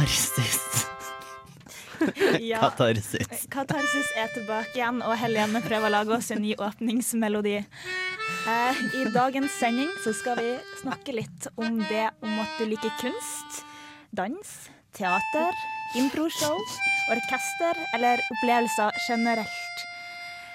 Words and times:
Katarsis. 0.00 0.86
Ja, 2.40 2.60
Katarsis. 2.62 3.42
Katarsis 3.52 4.08
er 4.16 4.30
tilbake 4.32 4.72
igjen, 4.78 5.02
og 5.04 5.12
Helene 5.20 5.60
prøver 5.60 5.90
å 5.90 5.92
lage 5.92 6.14
oss 6.16 6.30
en 6.32 6.40
ny 6.40 6.54
åpningsmelodi. 6.56 7.58
Eh, 8.48 8.78
I 8.96 9.02
dagens 9.12 9.52
sending 9.60 9.90
så 10.00 10.14
skal 10.16 10.40
vi 10.40 10.54
snakke 10.80 11.12
litt 11.18 11.50
om 11.60 11.82
det 11.90 12.06
om 12.24 12.38
at 12.40 12.54
du 12.56 12.64
liker 12.70 12.94
kunst, 13.02 13.58
dans, 14.16 14.54
teater, 14.96 15.60
improshow, 16.00 16.56
orkester 17.12 17.82
eller 17.98 18.24
opplevelser 18.38 18.96
generelt. 19.04 19.84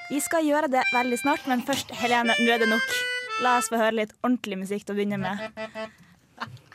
Vi 0.10 0.24
skal 0.26 0.50
gjøre 0.50 0.72
det 0.74 0.82
veldig 0.96 1.22
snart, 1.22 1.46
men 1.46 1.62
først, 1.70 1.94
Helene, 2.02 2.34
nå 2.42 2.50
er 2.56 2.66
det 2.66 2.72
nok. 2.74 2.98
La 3.46 3.60
oss 3.60 3.70
få 3.70 3.78
høre 3.78 4.00
litt 4.02 4.18
ordentlig 4.24 4.64
musikk 4.66 4.88
til 4.90 4.98
å 4.98 5.00
begynne 5.04 5.22
med. 5.22 6.02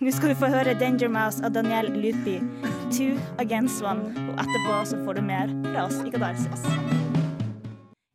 Nå 0.00 0.08
skal 0.16 0.30
du 0.32 0.38
få 0.40 0.48
høre 0.48 0.72
Danger 0.80 1.10
Mouse 1.12 1.44
av 1.44 1.52
Daniel 1.52 1.90
Lupi. 1.92 2.38
Two 2.88 3.18
against 3.36 3.82
one. 3.84 4.08
Og 4.30 4.38
etterpå 4.40 4.78
så 4.88 5.00
får 5.04 5.18
du 5.18 5.26
mer 5.26 5.50
fra 5.66 5.82
oss 5.82 5.98
i 6.00 6.12
Katarsis. 6.14 6.62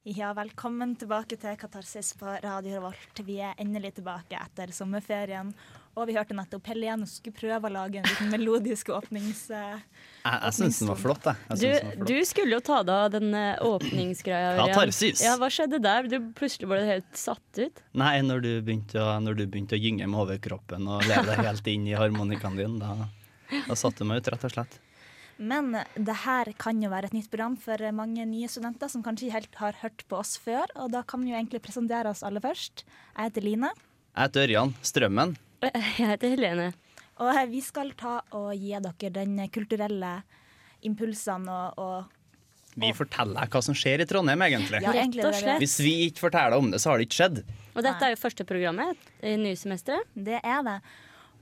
Ja, 0.10 0.32
velkommen 0.34 0.96
tilbake 0.98 1.38
til 1.38 1.54
Katarsis 1.62 2.10
på 2.18 2.26
Radio 2.42 2.80
Revolt. 2.80 3.22
Vi 3.28 3.38
er 3.38 3.54
endelig 3.62 4.00
tilbake 4.00 4.34
etter 4.34 4.74
sommerferien. 4.74 5.54
Og 5.95 6.09
vi 6.09 6.16
hørte 6.17 6.35
nettopp 6.35 6.66
Helene 6.67 7.05
skulle 7.08 7.35
prøve 7.38 7.70
å 7.70 7.72
lage 7.72 8.02
en 8.02 8.08
liten 8.09 8.31
melodisk 8.34 8.90
åpnings... 8.91 9.45
eh, 9.55 9.77
Jeg, 10.26 10.40
jeg 10.44 10.55
syns 10.58 10.80
den 10.81 10.90
var 10.91 10.98
flott, 10.99 11.27
jeg. 11.30 11.38
jeg 11.48 11.59
Du, 11.62 11.68
var 11.71 11.85
flott. 11.95 12.08
du 12.09 12.16
skulle 12.27 12.58
jo 12.58 12.63
ta 12.68 12.80
deg 12.84 12.95
av 13.05 13.12
den 13.13 13.30
eh, 13.40 13.63
åpningsgreia. 13.63 14.49
Ja, 14.58 14.66
Katarsis. 14.73 15.21
Ja, 15.23 15.35
hva 15.40 15.48
skjedde 15.55 15.80
der? 15.85 16.09
Du 16.12 16.18
plutselig 16.35 16.68
ble 16.71 16.82
helt 16.90 17.12
satt 17.15 17.62
ut. 17.62 17.79
Nei, 17.96 18.18
når 18.27 18.43
du, 18.43 18.49
begynte 18.68 18.99
å, 18.99 19.13
når 19.24 19.40
du 19.40 19.46
begynte 19.48 19.77
å 19.77 19.79
gynge 19.79 20.07
med 20.12 20.20
overkroppen 20.26 20.90
og 20.98 21.05
leve 21.07 21.29
deg 21.32 21.46
helt 21.48 21.71
inn 21.71 21.87
i 21.87 21.96
harmonikaen 21.96 22.59
din, 22.59 22.76
da, 22.84 23.07
da 23.70 23.77
satte 23.80 24.04
du 24.04 24.09
meg 24.12 24.20
ut, 24.20 24.34
rett 24.35 24.43
og 24.49 24.55
slett. 24.57 24.82
Men 25.40 25.74
det 25.99 26.13
her 26.24 26.52
kan 26.59 26.77
jo 26.84 26.87
være 26.91 27.09
et 27.09 27.15
nytt 27.15 27.32
program 27.32 27.55
for 27.59 27.80
mange 27.96 28.24
nye 28.27 28.48
studenter 28.52 28.87
som 28.91 29.02
kanskje 29.04 29.27
ikke 29.30 29.35
helt 29.40 29.57
har 29.63 29.80
hørt 29.82 30.05
på 30.12 30.20
oss 30.20 30.35
før. 30.40 30.68
Og 30.80 30.91
da 30.93 31.02
kan 31.07 31.24
vi 31.24 31.32
jo 31.34 31.40
egentlig 31.40 31.63
presentere 31.63 32.12
oss 32.12 32.24
aller 32.24 32.43
først. 32.43 32.84
Jeg 33.15 33.30
heter 33.32 33.43
Line. 33.48 33.71
Jeg 34.15 34.30
heter 34.30 34.46
Ørjan 34.48 34.71
Strømmen. 34.80 35.35
Jeg 35.99 36.10
heter 36.12 36.35
Helene. 36.35 36.71
Og 37.24 37.38
vi 37.48 37.62
skal 37.63 37.94
ta 37.96 38.20
og 38.35 38.52
gi 38.60 38.74
dere 38.76 39.12
den 39.16 39.38
kulturelle 39.54 40.18
impulsene 40.85 41.52
og, 41.52 41.80
og 41.80 42.82
Vi 42.82 42.91
forteller 42.96 43.48
hva 43.48 43.62
som 43.63 43.77
skjer 43.77 44.04
i 44.04 44.08
Trondheim, 44.10 44.41
egentlig. 44.43 44.82
Ja, 44.84 44.91
Rett 44.91 45.16
egentlig. 45.16 45.55
Hvis 45.63 45.77
vi 45.80 45.93
ikke 46.10 46.26
forteller 46.27 46.60
om 46.60 46.74
det, 46.74 46.82
så 46.84 46.91
har 46.91 46.99
det 46.99 47.08
ikke 47.08 47.21
skjedd. 47.21 47.41
Og 47.74 47.86
dette 47.86 48.04
er 48.04 48.13
jo 48.13 48.20
første 48.20 48.46
programmet 48.48 49.08
i 49.24 49.38
nye 49.40 49.55
semesteret. 49.60 50.12
Det 50.13 50.41
er 50.41 50.68
det. 50.68 50.76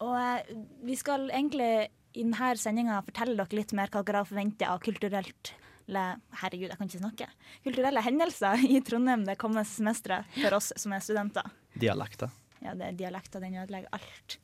Og 0.04 0.14
eh, 0.20 0.54
vi 0.86 0.98
skal 1.00 1.26
egentlig 1.32 1.72
i 2.14 2.22
denne 2.22 2.54
sendinga 2.62 3.02
fortelle 3.08 3.34
dere 3.40 3.58
litt 3.58 3.74
mer 3.74 3.90
hva 3.90 4.06
dere 4.06 4.22
har 4.22 4.30
forventet 4.30 4.70
av 4.70 4.82
kulturelt 4.86 5.56
le, 5.92 6.04
Herregud, 6.40 6.70
jeg 6.70 6.80
kan 6.80 6.90
ikke 6.90 7.02
snakke. 7.02 7.28
Kulturelle 7.66 8.04
hendelser 8.06 8.62
i 8.70 8.80
Trondheim 8.86 9.26
det 9.28 9.40
kommende 9.42 9.66
semesteret 9.68 10.30
for 10.38 10.60
oss 10.60 10.72
som 10.80 10.94
er 10.96 11.04
studenter. 11.04 11.50
Dialekter. 11.80 12.32
Ja, 12.64 12.74
det 12.80 12.88
er 12.88 12.98
dialekter, 12.98 13.44
den 13.44 13.60
ødelegger 13.60 13.94
alt. 13.96 14.38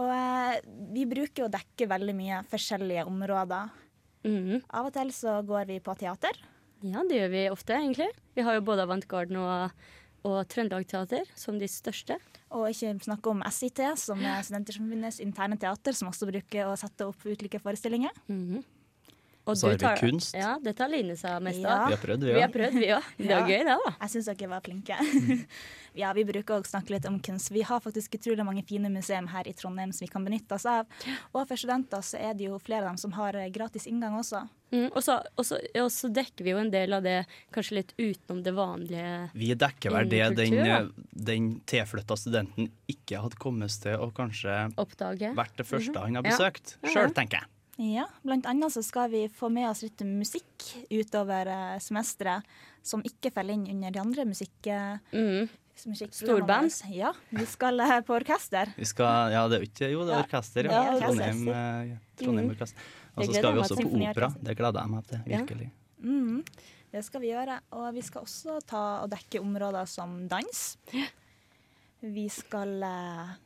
Og 0.00 0.08
eh, 0.14 0.60
vi 0.94 1.06
bruker 1.08 1.46
å 1.46 1.52
dekke 1.52 1.88
veldig 1.90 2.14
mye 2.16 2.42
forskjellige 2.50 3.04
områder. 3.08 3.72
Mm. 4.22 4.62
Av 4.70 4.88
og 4.88 4.94
til 4.94 5.10
så 5.14 5.40
går 5.46 5.66
vi 5.72 5.80
på 5.84 5.94
teater. 5.98 6.38
Ja, 6.82 7.02
det 7.06 7.18
gjør 7.18 7.32
vi 7.34 7.42
ofte, 7.52 7.76
egentlig. 7.76 8.08
Vi 8.34 8.44
har 8.46 8.56
jo 8.56 8.64
både 8.66 8.86
Avantgarden 8.86 9.38
og, 9.38 9.74
og 10.26 10.38
Trøndelag 10.50 10.86
Teater 10.90 11.28
som 11.38 11.58
de 11.60 11.68
største. 11.70 12.16
Og 12.52 12.68
ikke 12.70 12.94
snakke 13.04 13.32
om 13.32 13.42
SIT, 13.48 13.82
som 14.00 14.22
er 14.26 14.42
Studentersamfunnets 14.44 15.20
interne 15.24 15.58
teater, 15.60 15.94
som 15.96 16.10
også 16.10 16.28
bruker 16.30 16.68
å 16.68 16.76
sette 16.78 17.06
opp 17.08 17.26
ulike 17.26 17.60
forestillinger. 17.62 18.14
Mhm. 18.30 18.62
Og 19.44 19.56
Så 19.58 19.66
har 19.72 19.76
vi 19.78 20.10
kunst. 20.10 20.34
Ja, 20.38 20.56
det 20.62 20.76
tar 20.78 20.88
Line 20.88 21.16
seg 21.18 21.42
mest 21.42 21.58
Ja. 21.58 21.68
av. 21.82 21.88
Vi 21.88 21.94
har 21.96 22.02
prøvd, 22.02 22.20
vi 22.22 22.32
Vi 22.32 22.40
har 22.40 22.48
òg. 22.48 22.52
prøvd, 22.54 22.74
vi 22.78 22.86
òg. 22.94 23.02
Det 23.18 23.26
var 23.26 23.40
Ja. 23.40 23.46
gøy, 23.46 23.58
det, 23.58 23.66
da. 23.66 23.90
Jeg 24.00 24.10
syns 24.10 24.24
dere 24.38 24.48
var 24.48 24.60
flinke. 24.60 24.96
ja, 25.94 26.12
vi 26.12 26.24
bruker 26.24 26.60
å 26.60 26.64
snakke 26.66 26.90
litt 26.94 27.06
om 27.06 27.18
kunst. 27.20 27.50
Vi 27.50 27.62
har 27.62 27.80
faktisk 27.80 28.14
utrolig 28.18 28.44
mange 28.46 28.62
fine 28.68 28.88
museum 28.88 29.26
her 29.26 29.42
i 29.48 29.52
Trondheim 29.52 29.92
som 29.92 30.06
vi 30.06 30.10
kan 30.12 30.24
benytte 30.24 30.52
oss 30.54 30.64
av. 30.66 30.86
Og 31.34 31.48
for 31.48 31.56
studenter 31.56 31.98
så 32.06 32.20
er 32.20 32.34
det 32.34 32.46
jo 32.46 32.58
flere 32.62 32.84
av 32.84 32.90
dem 32.92 32.98
som 33.02 33.12
har 33.18 33.34
eh, 33.34 33.48
gratis 33.50 33.86
inngang 33.90 34.14
også. 34.20 34.48
Mm, 34.72 34.86
og 34.96 35.02
så 35.04 35.18
og 35.36 35.44
så- 35.44 35.60
og 35.74 35.90
så 35.90 36.08
dekker 36.10 36.44
vi 36.44 36.50
jo 36.50 36.58
en 36.58 36.70
del 36.70 36.92
av 36.94 37.02
det 37.02 37.26
kanskje 37.52 37.72
litt 37.72 37.92
utenom 37.98 38.42
det 38.42 38.54
vanlige. 38.54 39.30
Vi 39.34 39.54
dekker 39.54 39.90
vel 39.92 40.08
det 40.08 40.36
den, 40.36 40.54
eh, 40.54 40.86
den 41.14 41.60
tilflytta 41.66 42.16
studenten 42.16 42.70
ikke 42.88 43.20
hadde 43.20 43.36
kommet 43.36 43.68
til 43.82 43.98
å 43.98 44.10
kanskje 44.14 44.72
Oppdage. 44.78 45.34
vært 45.34 45.56
det 45.56 45.66
første 45.66 45.96
han 46.00 46.14
har 46.14 46.22
besøkt. 46.22 46.76
Ja, 46.82 46.88
ja. 46.88 46.94
Sjøl, 46.94 47.12
tenker 47.12 47.40
jeg. 47.40 47.44
Ja, 47.80 48.04
Blant 48.22 48.44
annet 48.46 48.72
så 48.74 48.82
skal 48.84 49.08
vi 49.10 49.28
få 49.32 49.48
med 49.50 49.70
oss 49.70 49.80
litt 49.82 50.02
musikk 50.04 50.66
utover 50.92 51.48
eh, 51.48 51.78
semesteret 51.80 52.44
som 52.84 53.00
ikke 53.06 53.30
faller 53.32 53.54
inn 53.56 53.66
under 53.72 53.90
de 53.94 54.00
andre 54.02 54.24
musikk... 54.28 54.66
eh, 54.66 54.98
Mm. 55.12 55.48
Storband? 56.12 56.68
Ja, 56.92 57.14
vi 57.32 57.46
skal 57.48 57.80
eh, 57.80 58.00
på 58.04 58.12
orkester. 58.14 58.68
Vi 58.76 58.84
skal, 58.86 59.32
ja, 59.32 59.46
det 59.48 59.56
er 59.56 59.62
jo 59.64 59.68
ikke 59.70 59.88
Jo, 59.90 60.02
det 60.06 60.12
er 60.14 60.20
orkester. 60.26 60.68
Ja, 60.68 60.82
Ja. 60.84 60.92
orkester. 60.98 61.08
Trondheim, 61.08 61.48
eh, 61.48 61.96
Trondheim 62.20 62.46
Mhm. 62.46 62.54
orkester. 62.54 62.78
Og 63.16 63.24
så 63.24 63.32
skal 63.38 63.52
vi 63.56 63.62
også 63.64 63.76
på 63.80 63.88
opera. 64.02 64.28
Det 64.42 64.56
gleder 64.58 64.80
jeg 64.84 64.90
meg 64.92 65.06
til. 65.08 65.18
Ja. 65.26 65.38
Virkelig. 65.40 65.70
Mhm. 66.04 66.44
Det 66.92 67.04
skal 67.04 67.20
vi 67.24 67.28
gjøre. 67.32 67.58
Og 67.72 67.94
vi 67.94 68.02
skal 68.02 68.22
også 68.22 68.60
ta 68.66 68.82
og 69.02 69.10
dekke 69.10 69.40
områder 69.40 69.88
som 69.88 70.28
dans. 70.28 70.76
Vi 72.02 72.28
skal, 72.28 72.76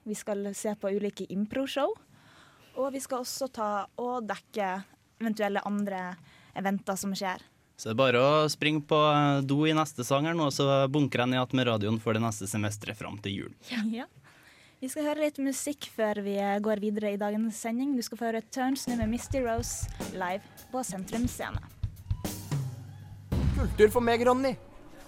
vi 0.05 0.15
skal 0.15 0.55
se 0.55 0.75
på 0.75 0.89
ulike 0.97 1.27
improshow. 1.31 1.95
Og 2.77 2.93
vi 2.93 3.01
skal 3.01 3.25
også 3.25 3.49
ta 3.53 3.71
og 4.01 4.27
dekke 4.29 4.71
eventuelle 5.21 5.63
andre 5.65 6.11
eventer 6.57 6.99
som 7.01 7.15
skjer. 7.17 7.41
Så 7.77 7.91
det 7.91 7.95
er 7.95 8.01
bare 8.01 8.21
å 8.25 8.49
springe 8.49 8.81
på 8.89 8.97
eh, 8.97 9.43
do 9.45 9.59
i 9.69 9.75
neste 9.77 10.05
sang 10.05 10.25
her 10.29 10.37
nå, 10.37 10.49
så 10.53 10.87
bunker 10.89 11.23
jeg 11.23 11.33
ned 11.33 11.39
igjen 11.39 11.59
med 11.61 11.67
radioen 11.69 11.99
for 12.01 12.17
det 12.17 12.23
neste 12.25 12.49
semesteret 12.49 12.97
fram 12.97 13.19
til 13.25 13.43
jul. 13.43 13.57
Ja. 13.93 14.07
Vi 14.81 14.91
skal 14.93 15.07
høre 15.09 15.25
litt 15.25 15.39
musikk 15.41 15.89
før 15.93 16.21
vi 16.25 16.37
eh, 16.41 16.59
går 16.65 16.81
videre 16.81 17.13
i 17.13 17.21
dagens 17.21 17.61
sending. 17.61 17.95
Du 17.97 18.05
skal 18.05 18.21
få 18.21 18.29
høre 18.29 18.45
Turns 18.53 18.87
nå 18.89 18.97
med 19.01 19.13
Misty 19.13 19.41
Rose 19.45 19.89
live 20.17 20.45
på 20.73 20.85
Sentrum 20.85 21.25
Scene. 21.29 21.61
Kultur 23.57 23.93
for 23.93 24.05
meg, 24.05 24.25
Ronny. 24.29 24.53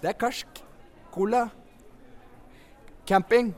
Det 0.01 0.09
er 0.09 0.17
karsk, 0.17 0.61
cola, 1.13 1.47
camping. 3.09 3.53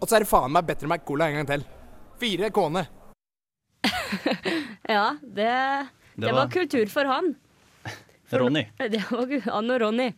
Og 0.00 0.08
så 0.08 0.16
er 0.16 0.24
det 0.24 0.30
faen 0.32 0.52
meg 0.52 0.68
bedre 0.68 0.88
med 0.92 1.04
Cola 1.08 1.28
en 1.28 1.40
gang 1.40 1.48
til. 1.54 1.64
Fire 2.20 2.50
kåne. 2.50 2.86
Ja, 4.86 5.16
det, 5.22 5.86
det, 6.14 6.32
var, 6.32 6.46
kultur 6.50 6.86
for 6.86 7.08
han. 7.10 7.32
For 8.30 8.38
Ronny. 8.38 8.66
Det 8.92 9.02
var 9.10 9.32
han 9.50 9.70
og 9.74 9.80
Ronny. 9.82 10.12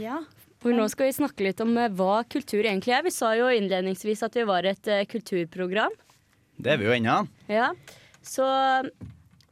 Ja. 0.00 0.22
For 0.58 0.74
nå 0.74 0.88
skal 0.90 1.10
vi 1.10 1.16
snakke 1.18 1.44
litt 1.46 1.60
om 1.62 1.76
eh, 1.78 1.90
hva 1.94 2.22
kultur 2.32 2.64
egentlig 2.64 2.94
er. 2.96 3.04
Vi 3.06 3.12
sa 3.14 3.34
jo 3.38 3.50
innledningsvis 3.52 4.24
at 4.26 4.38
vi 4.40 4.46
var 4.48 4.66
et 4.66 4.90
uh, 4.90 5.04
kulturprogram. 5.06 5.94
Det 6.58 6.72
er 6.74 6.80
vi 6.80 6.88
jo 6.88 6.96
ennå. 6.96 7.20
Ja. 7.52 7.70
Så 8.24 8.46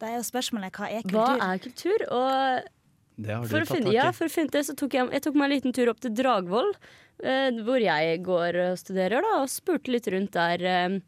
Da 0.01 0.09
er 0.09 0.17
jo 0.19 0.25
spørsmålet 0.27 0.75
hva 0.75 0.89
er 0.91 1.05
kultur? 1.05 1.21
hva 1.21 1.53
er 1.53 1.61
kultur? 1.63 2.07
Og 2.11 2.73
Det 3.17 3.37
har 3.37 3.45
du 3.45 3.53
for 3.53 3.63
å, 3.63 3.69
finne, 3.71 3.93
i. 3.93 3.97
ja, 4.01 4.11
for 4.17 4.27
å 4.27 4.33
finne 4.33 4.53
det, 4.57 4.65
så 4.67 4.75
tok 4.77 4.97
jeg, 4.99 5.13
jeg 5.15 5.25
tok 5.29 5.39
meg 5.39 5.47
en 5.47 5.55
liten 5.55 5.77
tur 5.77 5.93
opp 5.93 6.03
til 6.03 6.17
Dragvoll, 6.17 6.73
hvor 7.19 7.81
jeg 7.81 8.23
går 8.25 8.59
og 8.67 8.79
studerer, 8.81 9.25
da, 9.25 9.43
og 9.43 9.53
spurte 9.53 9.93
litt 9.93 10.09
rundt 10.13 10.35
der 10.37 10.65
eh, 10.69 10.99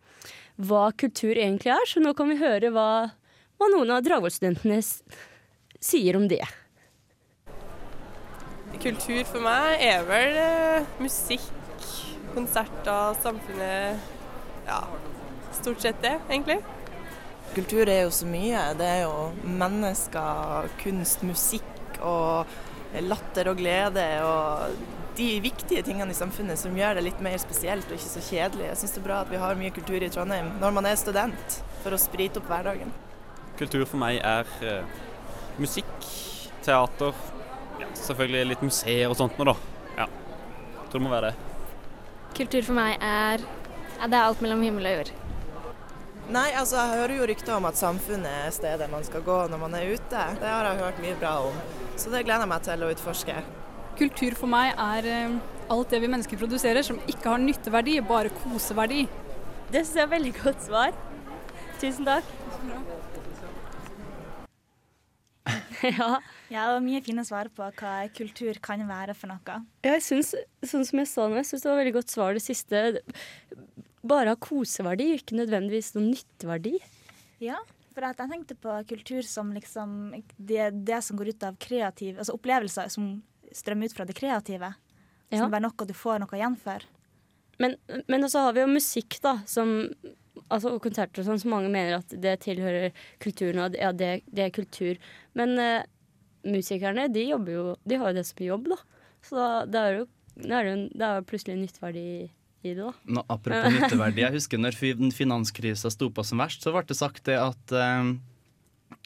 hva 0.56 0.88
kultur 0.96 1.36
egentlig 1.36 1.72
er. 1.74 1.84
Så 1.86 2.00
nå 2.02 2.14
kan 2.16 2.30
vi 2.30 2.38
høre 2.40 2.72
hva, 2.74 2.88
hva 3.58 3.68
noen 3.74 3.92
av 3.94 4.04
Dragvoll-studentene 4.06 4.80
sier 5.78 6.18
om 6.18 6.28
det. 6.30 6.44
Kultur 8.78 9.24
for 9.26 9.42
meg 9.42 9.82
er 9.82 10.04
vel 10.06 10.36
eh, 10.38 10.90
musikk, 11.02 11.48
konserter, 12.34 13.16
samfunnet 13.24 14.14
Ja, 14.68 14.82
stort 15.56 15.82
sett 15.82 16.02
det, 16.04 16.18
egentlig. 16.28 16.60
Kultur 17.56 17.88
er 17.88 18.04
jo 18.04 18.12
så 18.12 18.28
mye. 18.28 18.60
Det 18.78 18.86
er 18.86 19.00
jo 19.06 19.30
mennesker, 19.42 20.68
kunst, 20.82 21.24
musikk 21.26 21.98
og 22.04 22.46
latter 23.08 23.50
og 23.50 23.58
glede 23.58 24.04
og 24.24 24.76
de 25.18 25.40
viktige 25.42 25.82
tingene 25.82 26.14
i 26.14 26.16
samfunnet 26.16 26.60
som 26.60 26.76
gjør 26.78 26.98
det 26.98 27.02
litt 27.08 27.22
mer 27.24 27.38
spesielt 27.42 27.88
og 27.90 27.96
ikke 27.98 28.10
så 28.12 28.22
kjedelig. 28.22 28.68
Jeg 28.68 28.80
syns 28.82 28.94
det 28.94 29.00
er 29.02 29.06
bra 29.08 29.18
at 29.24 29.32
vi 29.32 29.40
har 29.42 29.58
mye 29.58 29.74
kultur 29.74 29.98
i 29.98 30.10
Trondheim 30.14 30.52
når 30.62 30.76
man 30.76 30.86
er 30.86 31.00
student, 31.00 31.58
for 31.82 31.94
å 31.94 32.00
sprite 32.00 32.38
opp 32.38 32.50
hverdagen. 32.50 32.94
Kultur 33.58 33.82
for 33.82 33.98
meg 33.98 34.20
er 34.22 34.46
uh, 34.62 35.02
musikk, 35.58 35.90
teater, 36.62 37.18
ja, 37.82 37.90
selvfølgelig 37.98 38.52
litt 38.52 38.64
museer 38.66 39.10
og 39.10 39.18
sånt 39.18 39.38
noe, 39.40 39.54
da. 39.54 40.02
Ja. 40.04 40.08
Tror 40.86 41.00
det 41.00 41.06
må 41.08 41.14
være 41.14 41.32
det. 41.32 41.46
Kultur 42.38 42.62
for 42.68 42.78
meg 42.78 43.02
er 43.02 43.42
ja, 43.98 44.06
det 44.06 44.14
er 44.14 44.28
alt 44.28 44.42
mellom 44.44 44.62
himmel 44.62 44.86
og 44.86 45.00
jord. 45.00 45.14
Nei, 46.28 46.48
altså 46.60 46.76
jeg 46.76 47.00
hører 47.00 47.14
jo 47.16 47.26
rykter 47.30 47.54
om 47.56 47.66
at 47.66 47.78
samfunnet 47.80 48.46
er 48.46 48.52
stedet 48.54 48.86
man 48.92 49.06
skal 49.06 49.24
gå 49.26 49.38
når 49.50 49.62
man 49.62 49.74
er 49.74 49.94
ute. 49.96 50.26
Det 50.38 50.50
har 50.52 50.68
jeg 50.68 50.82
hørt 50.84 51.00
mye 51.02 51.16
bra 51.18 51.38
om. 51.48 51.56
Så 51.98 52.12
det 52.12 52.22
gleder 52.28 52.44
jeg 52.44 52.52
meg 52.52 52.66
til 52.68 52.84
å 52.84 52.90
utforske. 52.94 53.40
Kultur 53.98 54.36
for 54.38 54.46
meg 54.50 54.76
er 54.78 55.06
eh, 55.10 55.32
alt 55.74 55.90
det 55.90 55.98
vi 56.04 56.10
mennesker 56.10 56.38
produserer 56.38 56.84
som 56.86 57.00
ikke 57.10 57.32
har 57.32 57.40
nytteverdi, 57.42 57.96
bare 58.06 58.30
koseverdi. 58.44 59.06
Det 59.72 59.82
syns 59.82 59.96
jeg 59.96 60.04
er 60.04 60.06
et 60.06 60.12
veldig 60.12 60.34
godt 60.38 60.66
svar. 60.68 60.92
Tusen 61.82 62.06
takk. 62.06 62.28
ja. 65.98 66.10
Ja, 66.48 66.62
det 66.64 66.74
var 66.76 66.84
mye 66.84 67.00
fine 67.04 67.24
svar 67.28 67.50
på 67.52 67.66
hva 67.80 67.94
kultur 68.16 68.56
kan 68.64 68.84
være 68.88 69.16
for 69.18 69.28
noe. 69.32 69.58
Ja, 69.84 69.96
Jeg 69.96 70.04
syns, 70.06 70.30
sånn 70.64 70.86
som 70.88 71.02
jeg 71.02 71.10
sa 71.10 71.26
nå, 71.28 71.40
jeg 71.40 71.48
syns 71.50 71.64
det 71.64 71.70
var 71.72 71.80
veldig 71.82 71.96
godt 71.98 72.14
svar 72.14 72.38
det 72.38 72.44
siste. 72.44 72.84
Bare 74.08 74.32
ha 74.32 74.38
koseverdi, 74.40 75.10
ikke 75.18 75.36
nødvendigvis 75.40 75.92
noen 75.96 76.12
nytteverdi. 76.14 76.76
Ja, 77.44 77.58
for 77.92 78.06
at 78.08 78.22
jeg 78.22 78.30
tenkte 78.30 78.56
på 78.62 78.78
kultur 78.94 79.26
som 79.26 79.50
liksom 79.56 80.14
det, 80.38 80.70
det 80.86 81.02
som 81.04 81.18
går 81.18 81.32
ut 81.34 81.44
av 81.48 81.56
kreativ 81.58 82.18
Altså 82.18 82.36
opplevelser 82.36 82.90
som 82.94 83.16
strømmer 83.56 83.88
ut 83.90 83.96
fra 83.96 84.06
det 84.08 84.16
kreative. 84.18 84.72
Ja. 85.28 85.42
Som 85.42 85.52
bare 85.52 85.64
noe 85.66 85.86
du 85.88 85.94
får 85.96 86.22
noe 86.22 86.38
igjen 86.38 86.56
for. 86.60 86.84
Men, 87.58 87.74
men 88.08 88.28
så 88.30 88.46
har 88.46 88.54
vi 88.56 88.62
jo 88.62 88.70
musikk, 88.70 89.18
da, 89.24 89.38
som 89.50 89.72
altså, 90.48 90.74
og 90.76 90.82
konserter 90.84 91.22
og 91.22 91.26
sånn, 91.26 91.40
som 91.42 91.52
mange 91.52 91.70
mener 91.72 91.98
at 91.98 92.14
det 92.22 92.36
tilhører 92.44 92.92
kulturen, 93.22 93.64
og 93.64 93.76
ja, 93.78 93.90
det, 93.92 94.12
det 94.30 94.46
er 94.46 94.54
kultur. 94.54 95.00
Men 95.38 95.56
eh, 95.62 95.82
musikerne, 96.48 97.08
de 97.12 97.26
jobber 97.28 97.56
jo 97.56 97.64
De 97.84 97.98
har 97.98 98.12
jo 98.12 98.20
det 98.20 98.26
som 98.28 98.44
jobb, 98.46 98.70
da. 98.72 98.78
Så 99.26 99.36
da, 99.38 99.48
det 99.66 99.82
er 99.82 99.98
jo 100.00 100.06
det 100.38 100.54
er, 100.54 100.68
jo, 100.70 100.74
det 100.94 101.02
er 101.02 101.16
jo 101.18 101.26
plutselig 101.26 101.54
en 101.56 101.62
nytteverdi 101.66 102.02
i 102.62 102.70
det, 102.70 102.76
da. 102.78 102.92
Nå, 103.10 103.24
apropos 103.34 103.74
nytteverdi, 103.74 104.22
jeg 104.22 104.36
husker 104.36 104.60
når 104.62 104.76
fi- 104.78 105.10
finanskrisa 105.16 105.90
sto 105.90 106.12
på 106.14 106.22
som 106.26 106.38
verst, 106.38 106.62
så 106.62 106.70
ble 106.74 106.84
det 106.86 106.96
sagt 106.98 107.24
det 107.26 107.40
at 107.42 107.74
eh, 107.74 108.12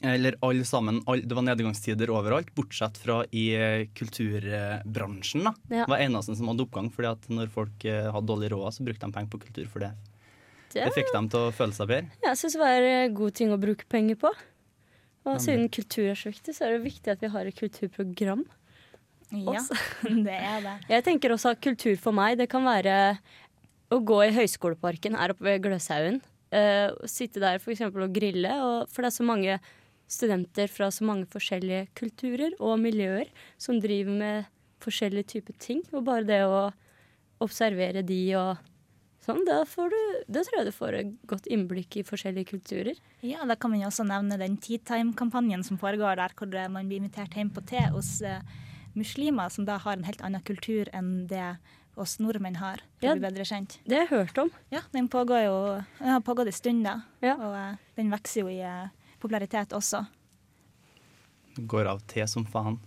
Eller 0.03 0.37
alle 0.43 0.65
sammen, 0.67 1.01
all, 1.07 1.23
det 1.23 1.37
var 1.37 1.45
nedgangstider 1.47 2.11
overalt, 2.11 2.51
bortsett 2.57 2.99
fra 2.99 3.21
i 3.31 3.45
eh, 3.55 3.85
kulturbransjen. 3.95 5.45
da. 5.47 5.53
Ja. 5.69 5.85
Det 5.85 5.93
var 5.95 6.03
eneste 6.03 6.37
som 6.39 6.51
hadde 6.51 6.65
oppgang, 6.67 6.89
fordi 6.95 7.11
at 7.13 7.29
når 7.31 7.53
folk 7.55 7.85
eh, 7.87 8.09
hadde 8.11 8.31
dårlig 8.31 8.51
råd, 8.55 8.71
så 8.75 8.87
brukte 8.87 9.07
de 9.07 9.15
penger 9.15 9.31
på 9.35 9.43
kultur 9.45 9.69
for 9.71 9.85
det. 9.87 9.93
Det, 10.73 10.87
Det 10.87 10.95
fikk 10.97 11.13
dem 11.15 11.29
til 11.31 11.47
å 11.47 11.53
føle 11.55 11.77
seg 11.77 11.91
bedre. 11.91 12.23
jeg 12.25 12.41
syns 12.41 12.57
det 12.57 12.63
var 12.63 12.89
en 12.89 13.15
god 13.15 13.37
ting 13.37 13.53
å 13.53 13.61
bruke 13.61 13.87
penger 13.93 14.19
på. 14.25 14.33
Og 15.23 15.37
Ja, 15.37 15.43
siden 15.45 15.69
kultur 15.71 16.09
er 16.11 16.19
så 16.19 16.33
viktig, 16.33 16.55
så 16.57 16.67
er 16.67 16.75
det 16.75 16.87
viktig 16.89 17.13
at 17.13 17.23
vi 17.23 17.31
har 17.31 17.47
et 17.47 17.59
kulturprogram. 17.59 18.43
Ja, 19.33 19.55
Også. 19.55 19.77
det 20.27 20.35
er 20.35 20.65
det. 20.65 20.75
Jeg 20.91 21.05
tenker 21.07 21.33
også 21.33 21.55
at 21.55 21.63
kultur 21.63 21.95
for 22.01 22.17
meg, 22.17 22.41
det 22.41 22.49
kan 22.53 22.67
være 22.67 23.19
å 23.93 24.01
gå 24.03 24.19
i 24.27 24.33
Høyskoleparken 24.35 25.17
her 25.21 25.35
oppe 25.35 25.47
ved 25.47 25.63
Gløshaugen. 25.65 26.21
Uh, 26.53 26.93
sitte 27.09 27.41
der 27.41 27.61
for 27.63 27.73
eksempel 27.73 28.05
og 28.05 28.13
grille. 28.13 28.51
Og, 28.65 28.91
for 28.93 29.05
det 29.05 29.13
er 29.13 29.17
så 29.17 29.25
mange 29.29 29.61
studenter 30.13 30.69
fra 30.69 30.91
så 30.93 31.07
mange 31.09 31.27
forskjellige 31.33 31.87
kulturer 31.99 32.53
og 32.61 32.77
miljøer 32.83 33.31
som 33.61 33.81
driver 33.81 34.19
med 34.19 34.51
forskjellige 34.85 35.31
typer 35.37 35.57
ting. 35.63 35.81
Og 35.95 36.05
bare 36.05 36.27
det 36.29 36.43
å 36.45 36.67
observere 37.43 38.03
de 38.07 38.19
og 38.39 38.61
sånn, 39.23 39.45
da, 39.47 39.61
får 39.69 39.93
du, 39.93 39.99
da 40.35 40.43
tror 40.45 40.59
jeg 40.61 40.69
du 40.69 40.75
får 40.75 40.97
et 40.99 41.13
godt 41.31 41.47
innblikk 41.55 41.97
i 42.01 42.05
forskjellige 42.07 42.51
kulturer. 42.53 42.99
Ja, 43.23 43.45
Da 43.47 43.55
kan 43.57 43.71
man 43.73 43.81
jo 43.83 43.89
også 43.91 44.07
nevne 44.07 44.39
den 44.41 44.57
Tea 44.63 44.79
Time-kampanjen 44.83 45.63
som 45.67 45.79
foregår 45.79 46.19
der, 46.19 46.35
hvor 46.39 46.51
man 46.71 46.89
blir 46.91 47.03
invitert 47.03 47.35
hjem 47.39 47.51
på 47.55 47.63
te 47.67 47.83
hos 47.95 48.17
uh, 48.27 48.41
muslimer 48.99 49.49
som 49.51 49.65
da 49.69 49.79
har 49.79 49.97
en 49.97 50.05
helt 50.09 50.23
annen 50.27 50.43
kultur 50.47 50.91
enn 50.93 51.27
det 51.31 51.57
oss 51.97 52.17
nordmenn 52.23 52.57
har. 52.57 52.81
For 52.99 53.07
Ja. 53.07 53.13
å 53.15 53.19
bli 53.21 53.27
bedre 53.29 53.45
kjent. 53.45 53.79
Det 53.85 53.99
har 53.99 54.07
jeg 54.07 54.13
hørt 54.15 54.39
om. 54.39 54.51
Ja, 54.73 54.81
Den 54.93 55.09
pågår 55.13 55.45
jo, 55.45 55.57
den 55.99 56.09
har 56.09 56.21
pågått 56.25 56.47
en 56.49 56.53
stund, 56.57 56.85
da. 56.85 57.03
Ja. 57.23 57.35
Og 57.37 57.53
uh, 57.55 57.77
den 57.97 58.11
vokser 58.11 58.41
jo 58.43 58.49
i 58.49 58.61
eh, 58.65 58.89
popularitet 59.23 59.75
også. 59.77 60.05
Går 61.57 61.91
av 61.91 62.03
te 62.11 62.27
som 62.29 62.47
faen. 62.49 62.81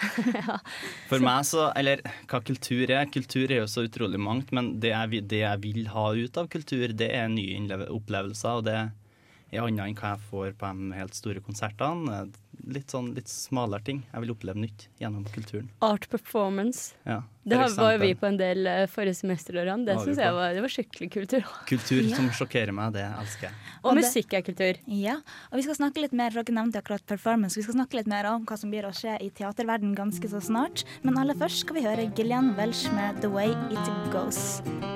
For 1.10 1.20
meg 1.20 1.44
så, 1.44 1.66
eller 1.76 2.00
hva 2.30 2.38
kultur 2.40 2.88
er 2.88 3.10
Kultur 3.12 3.50
er 3.50 3.60
jo 3.60 3.68
så 3.68 3.84
utrolig 3.84 4.20
mangt, 4.22 4.52
men 4.56 4.78
det 4.80 4.94
jeg, 4.94 5.26
det 5.28 5.42
jeg 5.42 5.62
vil 5.64 5.90
ha 5.92 6.06
ut 6.16 6.40
av 6.40 6.48
kultur, 6.52 6.94
det 6.96 7.10
er 7.18 7.28
nye 7.32 7.80
opplevelser, 7.90 8.62
og 8.62 8.68
det 8.68 8.78
er 8.78 9.64
annet 9.64 9.84
enn 9.90 9.98
hva 9.98 10.14
jeg 10.14 10.24
får 10.30 10.54
på 10.56 10.70
de 10.70 10.96
helt 10.96 11.18
store 11.18 11.42
konsertene. 11.44 12.22
Litt 12.68 12.88
sånn 12.92 13.14
litt 13.14 13.28
smalere 13.28 13.82
ting. 13.84 14.02
Jeg 14.12 14.20
vil 14.20 14.30
oppleve 14.34 14.56
nytt 14.60 14.88
gjennom 15.00 15.24
kulturen. 15.32 15.68
Art 15.82 16.08
performance. 16.10 16.94
Ja, 17.06 17.22
Det 17.46 17.56
har- 17.56 17.68
var 17.74 17.92
jo 17.92 17.98
vi 17.98 18.14
på 18.14 18.26
en 18.28 18.36
del 18.36 18.66
eh, 18.66 18.86
forrige 18.86 19.16
semester, 19.16 19.54
Ørjan. 19.54 19.84
Det 19.86 19.96
syns 19.96 20.16
jeg 20.18 20.32
var, 20.32 20.52
det 20.54 20.60
var 20.60 20.68
skikkelig 20.68 21.10
kultur. 21.10 21.42
Kultur 21.66 22.02
Ja. 22.02 22.16
som 22.16 22.28
sjokkerer 22.30 22.72
meg, 22.72 22.92
det 22.92 23.02
elsker 23.18 23.48
jeg. 23.48 23.52
Og 23.84 23.90
Og 23.92 23.96
musikk 23.96 24.32
er 24.34 24.42
kultur. 24.42 24.76
Ja, 24.86 25.14
og 25.50 25.56
vi 25.56 25.62
skal 25.62 25.74
snakke 25.74 26.00
litt 26.02 26.12
mer, 26.12 26.30
dere 26.30 26.44
nevnte 26.52 26.82
akkurat 26.82 27.04
performance, 27.06 27.56
vi 27.56 27.62
skal 27.62 27.74
snakke 27.74 27.94
litt 27.94 28.06
mer 28.06 28.26
om 28.26 28.44
hva 28.44 28.58
som 28.58 28.70
blir 28.70 28.82
å 28.84 28.92
skje 28.92 29.16
i 29.22 29.30
teaterverden 29.30 29.94
ganske 29.96 30.28
så 30.28 30.40
snart. 30.40 30.84
Men 31.02 31.16
aller 31.16 31.34
først 31.34 31.60
skal 31.64 31.76
vi 31.76 31.82
høre 31.82 32.14
Gillian 32.14 32.54
Welsh 32.56 32.92
med 32.92 33.20
'The 33.22 33.30
Way 33.30 33.50
It 33.72 34.12
Goes'. 34.12 34.89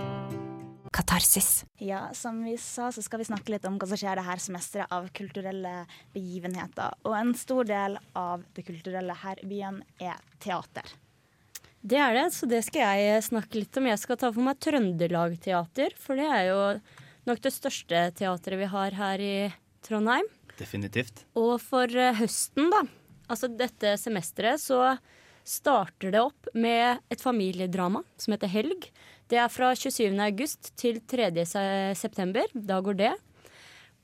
Katarsis. 0.95 1.65
Ja, 1.83 2.07
som 2.15 2.45
vi 2.47 2.55
sa, 2.61 2.93
så 2.95 3.03
skal 3.03 3.21
vi 3.21 3.27
snakke 3.27 3.51
litt 3.51 3.65
om 3.67 3.81
hva 3.81 3.89
som 3.91 3.99
skjer 3.99 4.21
det 4.21 4.27
her 4.29 4.43
semesteret 4.43 4.93
av 4.95 5.09
kulturelle 5.17 5.73
begivenheter. 6.15 6.95
Og 7.03 7.17
en 7.19 7.33
stor 7.39 7.67
del 7.67 7.99
av 8.19 8.45
det 8.55 8.63
kulturelle 8.69 9.17
her 9.25 9.43
i 9.43 9.49
byen 9.51 9.81
er 9.99 10.21
teater. 10.45 10.95
Det 11.85 11.99
er 12.01 12.15
det, 12.17 12.29
så 12.33 12.47
det 12.49 12.63
skal 12.65 12.95
jeg 12.97 13.25
snakke 13.27 13.59
litt 13.59 13.77
om. 13.77 13.91
Jeg 13.91 14.01
skal 14.01 14.21
ta 14.21 14.31
for 14.33 14.47
meg 14.47 14.61
Trøndelag 14.63 15.35
Teater, 15.45 15.99
for 16.01 16.17
det 16.17 16.31
er 16.31 16.47
jo 16.49 16.61
nok 17.29 17.43
det 17.45 17.53
største 17.53 18.07
teatret 18.17 18.63
vi 18.63 18.71
har 18.73 18.97
her 18.97 19.21
i 19.21 19.35
Trondheim. 19.85 20.31
Definitivt. 20.57 21.27
Og 21.37 21.59
for 21.61 21.91
eh, 21.91 22.15
høsten, 22.17 22.71
da, 22.73 22.85
altså 23.29 23.51
dette 23.51 23.97
semesteret, 24.01 24.63
så 24.63 24.95
starter 25.45 26.15
det 26.15 26.23
opp 26.25 26.49
med 26.57 27.03
et 27.13 27.21
familiedrama 27.21 28.01
som 28.17 28.33
heter 28.33 28.49
Helg. 28.49 28.89
Det 29.31 29.39
er 29.41 29.49
fra 29.53 29.71
27. 29.75 30.13
august 30.21 30.73
til 30.81 30.99
3. 31.11 31.31
september. 31.97 32.45
Da 32.55 32.81
går 32.85 32.99
det. 32.99 33.13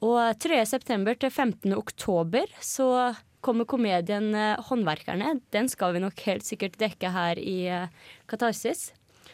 Og 0.00 0.20
3. 0.40 0.62
september 0.66 1.14
til 1.20 1.30
15. 1.30 1.74
oktober 1.76 2.48
så 2.64 3.14
kommer 3.44 3.64
komedien 3.68 4.30
eh, 4.36 4.56
Håndverkerne. 4.68 5.34
Den 5.52 5.68
skal 5.68 5.92
vi 5.96 6.00
nok 6.04 6.18
helt 6.26 6.44
sikkert 6.44 6.78
dekke 6.80 7.10
her 7.12 7.38
i 7.40 7.58
eh, 7.68 7.92
Katarsis. 8.28 8.90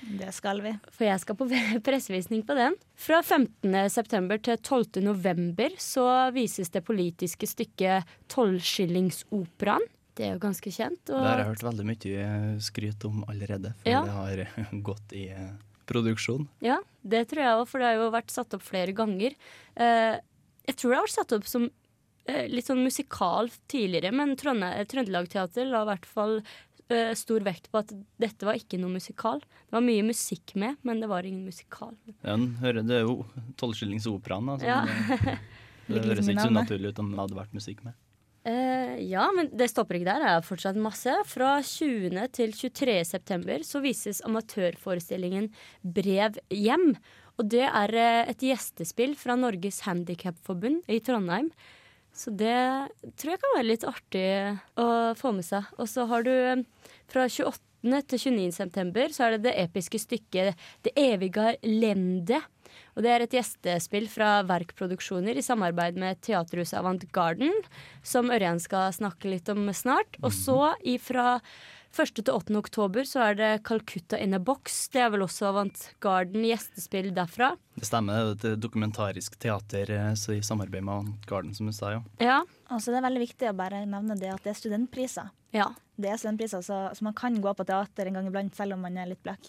Det 0.07 0.29
skal 0.35 0.61
vi. 0.63 0.73
For 0.93 1.07
jeg 1.07 1.23
skal 1.23 1.39
på 1.39 1.47
pressevisning 1.87 2.43
på 2.47 2.55
den. 2.59 2.75
Fra 2.99 3.23
15. 3.23 3.73
september 3.91 4.39
til 4.43 4.59
12. 4.59 5.01
november 5.07 5.75
så 5.83 6.05
vises 6.35 6.71
det 6.75 6.83
politiske 6.87 7.47
stykket 7.51 8.07
Tolvskillingsoperaen. 8.35 9.87
Det 10.17 10.25
er 10.31 10.35
jo 10.37 10.43
ganske 10.47 10.71
kjent. 10.73 11.01
Det 11.11 11.17
har 11.21 11.43
jeg 11.43 11.49
hørt 11.51 11.65
veldig 11.67 11.85
mye 11.91 12.27
skryt 12.65 13.03
om 13.05 13.23
allerede, 13.29 13.75
for 13.83 13.91
Ja. 13.93 14.03
det 14.07 14.15
har 14.17 14.45
gått 14.91 15.13
i 15.13 15.27
eh, 15.29 15.51
produksjon. 15.89 16.47
Ja, 16.65 16.79
det 17.03 17.27
tror 17.31 17.43
jeg 17.43 17.59
òg, 17.63 17.67
for 17.71 17.83
det 17.83 17.91
har 17.91 17.99
jo 18.01 18.13
vært 18.15 18.35
satt 18.35 18.55
opp 18.57 18.65
flere 18.67 18.95
ganger. 18.97 19.37
Eh, 19.75 20.17
jeg 20.67 20.79
tror 20.79 20.93
det 20.93 20.99
har 21.01 21.07
vært 21.07 21.17
satt 21.17 21.35
opp 21.39 21.51
som 21.51 21.67
eh, 22.27 22.47
litt 22.51 22.69
sånn 22.69 22.85
musikal 22.85 23.51
tidligere, 23.71 24.13
men 24.15 24.35
Trønde 24.39 24.73
Trøndelag 24.91 25.31
Teater 25.33 25.69
la 25.71 25.85
i 25.85 25.91
hvert 25.93 26.09
fall 26.11 26.41
eh, 26.41 27.13
stor 27.19 27.47
vekt 27.47 27.71
på 27.73 27.83
at 27.83 27.93
dette 28.23 28.49
var 28.49 28.59
ikke 28.59 28.81
noe 28.83 28.97
musikal. 28.97 29.43
Det 29.43 29.79
var 29.79 29.87
mye 29.87 30.07
musikk 30.07 30.57
med, 30.59 30.81
men 30.87 31.03
det 31.03 31.11
var 31.13 31.29
ingen 31.29 31.47
musikal. 31.47 31.95
Ja, 32.23 32.39
hører, 32.63 32.83
det 32.87 33.01
er 33.01 33.07
jo 33.07 33.21
tolvskillingsoperaen. 33.61 34.53
da, 34.53 34.59
så 34.59 34.75
Ja. 34.75 34.83
Det, 35.87 36.01
det 36.03 36.09
høres 36.11 36.27
ikke 36.27 36.43
så 36.43 36.51
unaturlig 36.51 36.57
naturlig 36.57 36.89
ut 36.91 36.99
om 36.99 37.11
det 37.13 37.19
hadde 37.21 37.37
vært 37.37 37.53
musikk 37.55 37.83
med. 37.87 37.95
Eh, 38.47 38.99
ja, 39.11 39.27
men 39.35 39.49
det 39.59 39.71
stopper 39.73 39.99
ikke 39.99 40.07
der. 40.13 40.23
Det 40.23 40.33
er 40.33 40.45
fortsatt 40.47 40.79
masse. 40.79 41.13
Fra 41.27 41.57
20. 41.67 42.21
til 42.37 42.53
23. 42.55 42.99
september 43.09 43.65
så 43.67 43.83
vises 43.83 44.23
amatørforestillingen 44.27 45.51
Brev 45.83 46.39
hjem. 46.55 46.93
Og 47.41 47.51
det 47.53 47.65
er 47.67 47.97
eh, 47.99 48.31
et 48.31 48.47
gjestespill 48.47 49.17
fra 49.19 49.35
Norges 49.39 49.83
Handikapforbund 49.89 50.87
i 50.87 51.01
Trondheim. 51.05 51.51
Så 52.17 52.33
det 52.33 52.57
tror 53.19 53.35
jeg 53.35 53.43
kan 53.43 53.57
være 53.59 53.69
litt 53.69 53.85
artig 53.85 54.29
å 54.81 54.89
få 55.19 55.35
med 55.37 55.45
seg. 55.45 55.67
Og 55.77 55.91
så 55.91 56.07
har 56.09 56.25
du 56.25 56.33
eh, 56.33 56.63
fra 57.11 57.27
28. 57.27 57.61
til 57.83 58.23
29. 58.31 58.55
september 58.55 59.13
så 59.15 59.27
er 59.27 59.37
det 59.37 59.49
det 59.51 59.59
episke 59.67 59.99
stykket 60.01 60.69
Det 60.87 60.95
evige 60.99 61.57
lende. 61.67 62.41
Og 62.97 63.05
det 63.05 63.13
er 63.13 63.25
et 63.25 63.37
gjestespill 63.39 64.09
fra 64.13 64.41
Verkproduksjoner 64.49 65.39
i 65.39 65.45
samarbeid 65.45 65.99
med 66.01 66.21
Teaterhuset 66.27 66.79
Avantgarden, 66.81 67.53
som 68.07 68.33
Ørjan 68.35 68.61
skal 68.63 68.93
snakke 68.97 69.31
litt 69.33 69.49
om 69.53 69.67
snart. 69.77 70.19
Og 70.23 70.33
så 70.35 70.75
fra 71.03 71.39
1. 71.97 72.19
til 72.21 72.35
8. 72.35 72.53
oktober 72.59 73.07
så 73.09 73.23
er 73.31 73.37
det 73.39 73.51
Calcutta 73.65 74.19
in 74.21 74.37
a 74.37 74.41
Box. 74.43 74.89
Det 74.93 75.01
er 75.01 75.09
vel 75.15 75.25
også 75.25 75.47
Avant 75.49 75.87
Garden 76.05 76.45
gjestespill 76.45 77.09
derfra. 77.17 77.55
Det 77.77 77.89
stemmer, 77.89 78.35
det 78.37 78.51
er 78.51 78.57
et 78.57 78.61
dokumentarisk 78.61 79.39
teater 79.41 79.93
eh, 79.95 80.11
så 80.19 80.35
i 80.37 80.43
samarbeid 80.45 80.85
med 80.85 80.93
Avant 80.93 81.27
Garden, 81.31 81.55
som 81.57 81.71
du 81.71 81.73
sa. 81.77 81.95
jo. 81.97 82.03
Ja. 82.21 82.43
Altså, 82.67 82.91
det 82.93 83.01
er 83.01 83.07
veldig 83.07 83.23
viktig 83.23 83.49
å 83.49 83.57
bare 83.57 83.85
nevne 83.89 84.17
det 84.19 84.33
at 84.35 84.45
det 84.45 84.53
er 84.53 84.61
studentpriser. 84.61 85.33
ja. 85.57 85.73
Det 85.97 86.11
er 86.13 86.19
studentpriser, 86.21 86.61
så, 86.61 86.79
så 86.93 87.05
man 87.07 87.15
kan 87.17 87.39
gå 87.41 87.53
på 87.57 87.65
teater 87.65 88.11
en 88.11 88.19
gang 88.19 88.27
iblant 88.29 88.53
selv 88.59 88.77
om 88.77 88.83
man 88.85 88.99
er 89.01 89.09
litt 89.09 89.23
blekk. 89.25 89.47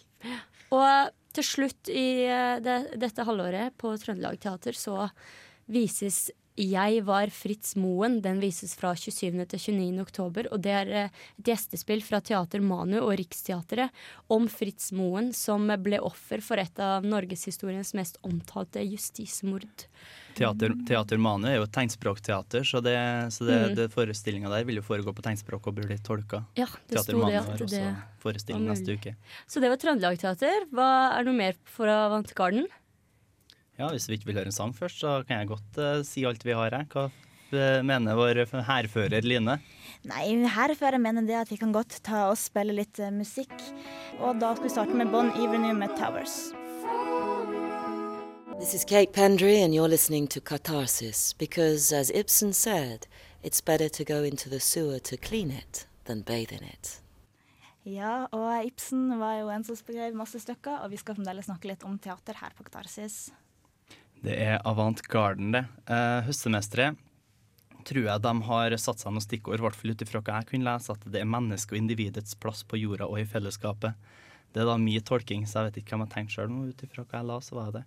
Og 0.76 1.14
til 1.38 1.46
slutt 1.46 1.92
i 1.92 2.26
eh, 2.26 2.58
det, 2.64 2.78
dette 3.00 3.26
halvåret 3.28 3.76
på 3.80 3.94
Trøndelag 4.02 4.40
Teater 4.42 4.78
så 4.78 5.08
vises 5.72 6.28
Jeg 6.58 7.04
var 7.06 7.30
Fritz 7.30 7.76
Moen. 7.78 8.20
Den 8.26 8.40
vises 8.42 8.74
fra 8.78 8.96
27. 8.98 9.46
til 9.52 9.60
29. 9.78 10.02
oktober. 10.02 10.48
Og 10.52 10.62
det 10.66 10.72
er 10.74 10.90
eh, 11.04 11.12
et 11.38 11.52
gjestespill 11.52 12.02
fra 12.02 12.18
Teater 12.26 12.64
Manu 12.66 12.98
og 13.04 13.14
Riksteatret 13.20 13.94
om 14.34 14.48
Fritz 14.50 14.90
Moen, 14.98 15.30
som 15.38 15.70
ble 15.86 16.00
offer 16.02 16.42
for 16.42 16.58
et 16.58 16.80
av 16.82 17.06
norgeshistoriens 17.06 17.94
mest 17.98 18.18
omtalte 18.26 18.82
justismord. 18.88 19.86
Teater, 20.38 20.74
teater 20.86 21.18
Manu 21.22 21.48
er 21.50 21.56
jo 21.60 21.66
et 21.66 21.74
tegnspråkteater, 21.74 22.66
så, 22.68 22.82
det, 22.86 22.98
så 23.34 23.46
det, 23.48 23.56
Mm. 23.58 23.76
det 23.76 23.88
forestillinga 23.94 24.50
der 24.54 24.66
vil 24.70 24.78
jo 24.78 24.84
foregå 24.86 25.14
på 25.18 25.24
tegnspråk 25.26 25.66
og 25.70 25.78
blir 25.80 25.98
tolka. 26.06 26.44
Ja, 26.58 26.68
det 26.90 26.94
Teater 26.98 27.08
sto 27.08 27.18
Manu 27.22 27.32
det 27.32 27.40
at 27.40 27.64
det 27.70 27.86
var 28.22 28.34
var 28.34 28.60
neste 28.68 28.86
mulig. 28.92 29.00
uke. 29.02 29.16
Så 29.50 29.62
det 29.64 29.70
var 29.74 29.78
Trøndelag 29.82 30.20
Teater. 30.22 30.68
Hva 30.74 30.90
er 31.18 31.26
noe 31.26 31.34
mer 31.38 31.58
for 31.66 31.90
Avantgarden? 31.90 32.68
Ja, 33.78 33.92
Hvis 33.94 34.08
vi 34.10 34.18
ikke 34.18 34.32
vil 34.32 34.40
høre 34.40 34.50
en 34.50 34.56
sang 34.56 34.74
først, 34.74 35.04
så 35.04 35.22
kan 35.28 35.38
jeg 35.38 35.52
godt 35.52 35.78
uh, 35.78 36.02
si 36.06 36.24
alt 36.26 36.42
vi 36.46 36.56
har 36.58 36.74
her. 36.74 36.88
Hva 36.90 37.04
eh, 37.54 37.84
mener 37.86 38.18
vår 38.18 38.40
hærfører 38.66 39.22
Line? 39.22 39.60
Nei, 40.10 40.24
hærfører 40.50 40.98
mener 40.98 41.22
det 41.28 41.38
at 41.38 41.52
vi 41.54 41.60
kan 41.62 41.76
godt 41.76 42.00
ta 42.04 42.26
og 42.32 42.40
spille 42.42 42.74
litt 42.74 42.98
uh, 42.98 43.12
musikk. 43.14 43.54
Og 44.18 44.42
da 44.42 44.56
skal 44.56 44.66
vi 44.66 44.74
starte 44.74 44.98
med 44.98 45.14
Bon 45.14 45.30
Iverny 45.30 45.76
med 45.78 45.94
Towers. 46.00 46.50
This 48.58 48.74
is 48.74 48.84
Kate 48.84 49.14
Pendry, 49.14 49.62
and 49.62 49.76
you're 49.76 49.88
listening 49.88 50.26
to 50.30 50.42
Catharsis 50.42 51.34
because, 51.34 51.94
as 51.94 52.10
Ibsen 52.10 52.54
said, 52.54 53.06
it's 53.44 53.62
better 53.62 53.90
to 53.90 54.04
go 54.04 54.24
into 54.24 54.50
the 54.50 54.60
sewer 54.60 54.98
to 54.98 55.18
clean 55.18 55.52
it 55.52 55.86
than 56.06 56.24
bathe 56.24 56.52
in 56.52 56.64
it. 56.64 57.04
Ja, 57.86 58.26
og 58.34 58.66
Ibsen 58.66 59.20
var 59.20 59.38
jo 59.38 59.52
en 59.54 59.64
som 59.64 59.78
skrev 59.78 60.18
masse 60.18 60.42
stykker, 60.42 60.82
og 60.82 60.90
vi 60.90 60.98
skal 60.98 61.16
fremdeles 61.16 61.46
snakke 61.46 61.70
litt 61.70 61.86
om 61.86 62.00
teater 62.02 62.42
her 62.42 62.58
på 62.58 62.66
Katarsis. 62.66 63.28
Det 64.24 64.34
er 64.34 64.62
Avant 64.66 65.02
Garden, 65.12 65.52
det. 65.54 65.66
Uh, 65.90 66.24
Høstsemesteret 66.26 66.98
tror 67.88 68.04
jeg 68.04 68.24
de 68.24 68.34
har 68.50 68.76
satt 68.82 69.00
seg 69.00 69.14
noen 69.14 69.24
stikkord, 69.24 69.62
i 69.62 69.64
hvert 69.64 69.78
fall 69.78 69.94
ut 69.94 70.02
ifra 70.04 70.20
hva 70.20 70.42
jeg 70.42 70.50
kunne 70.50 70.68
lese, 70.68 70.92
at 70.92 71.06
det 71.08 71.22
er 71.22 71.30
mennesket 71.30 71.76
og 71.76 71.80
individets 71.80 72.36
plass 72.36 72.66
på 72.68 72.80
jorda 72.82 73.08
og 73.08 73.22
i 73.22 73.28
fellesskapet. 73.30 73.96
Det 74.52 74.64
er 74.64 74.68
da 74.68 74.78
min 74.80 75.04
tolking, 75.06 75.44
så 75.48 75.62
jeg 75.62 75.70
vet 75.70 75.80
ikke 75.82 75.94
hva 75.94 76.02
jeg 76.02 76.08
har 76.08 76.14
tenkt 76.16 76.36
sjøl, 76.36 76.56
ut 76.72 76.84
ifra 76.84 77.04
hva 77.04 77.20
jeg 77.20 77.28
la, 77.30 77.38
så 77.44 77.58
var 77.58 77.70
det 77.76 77.84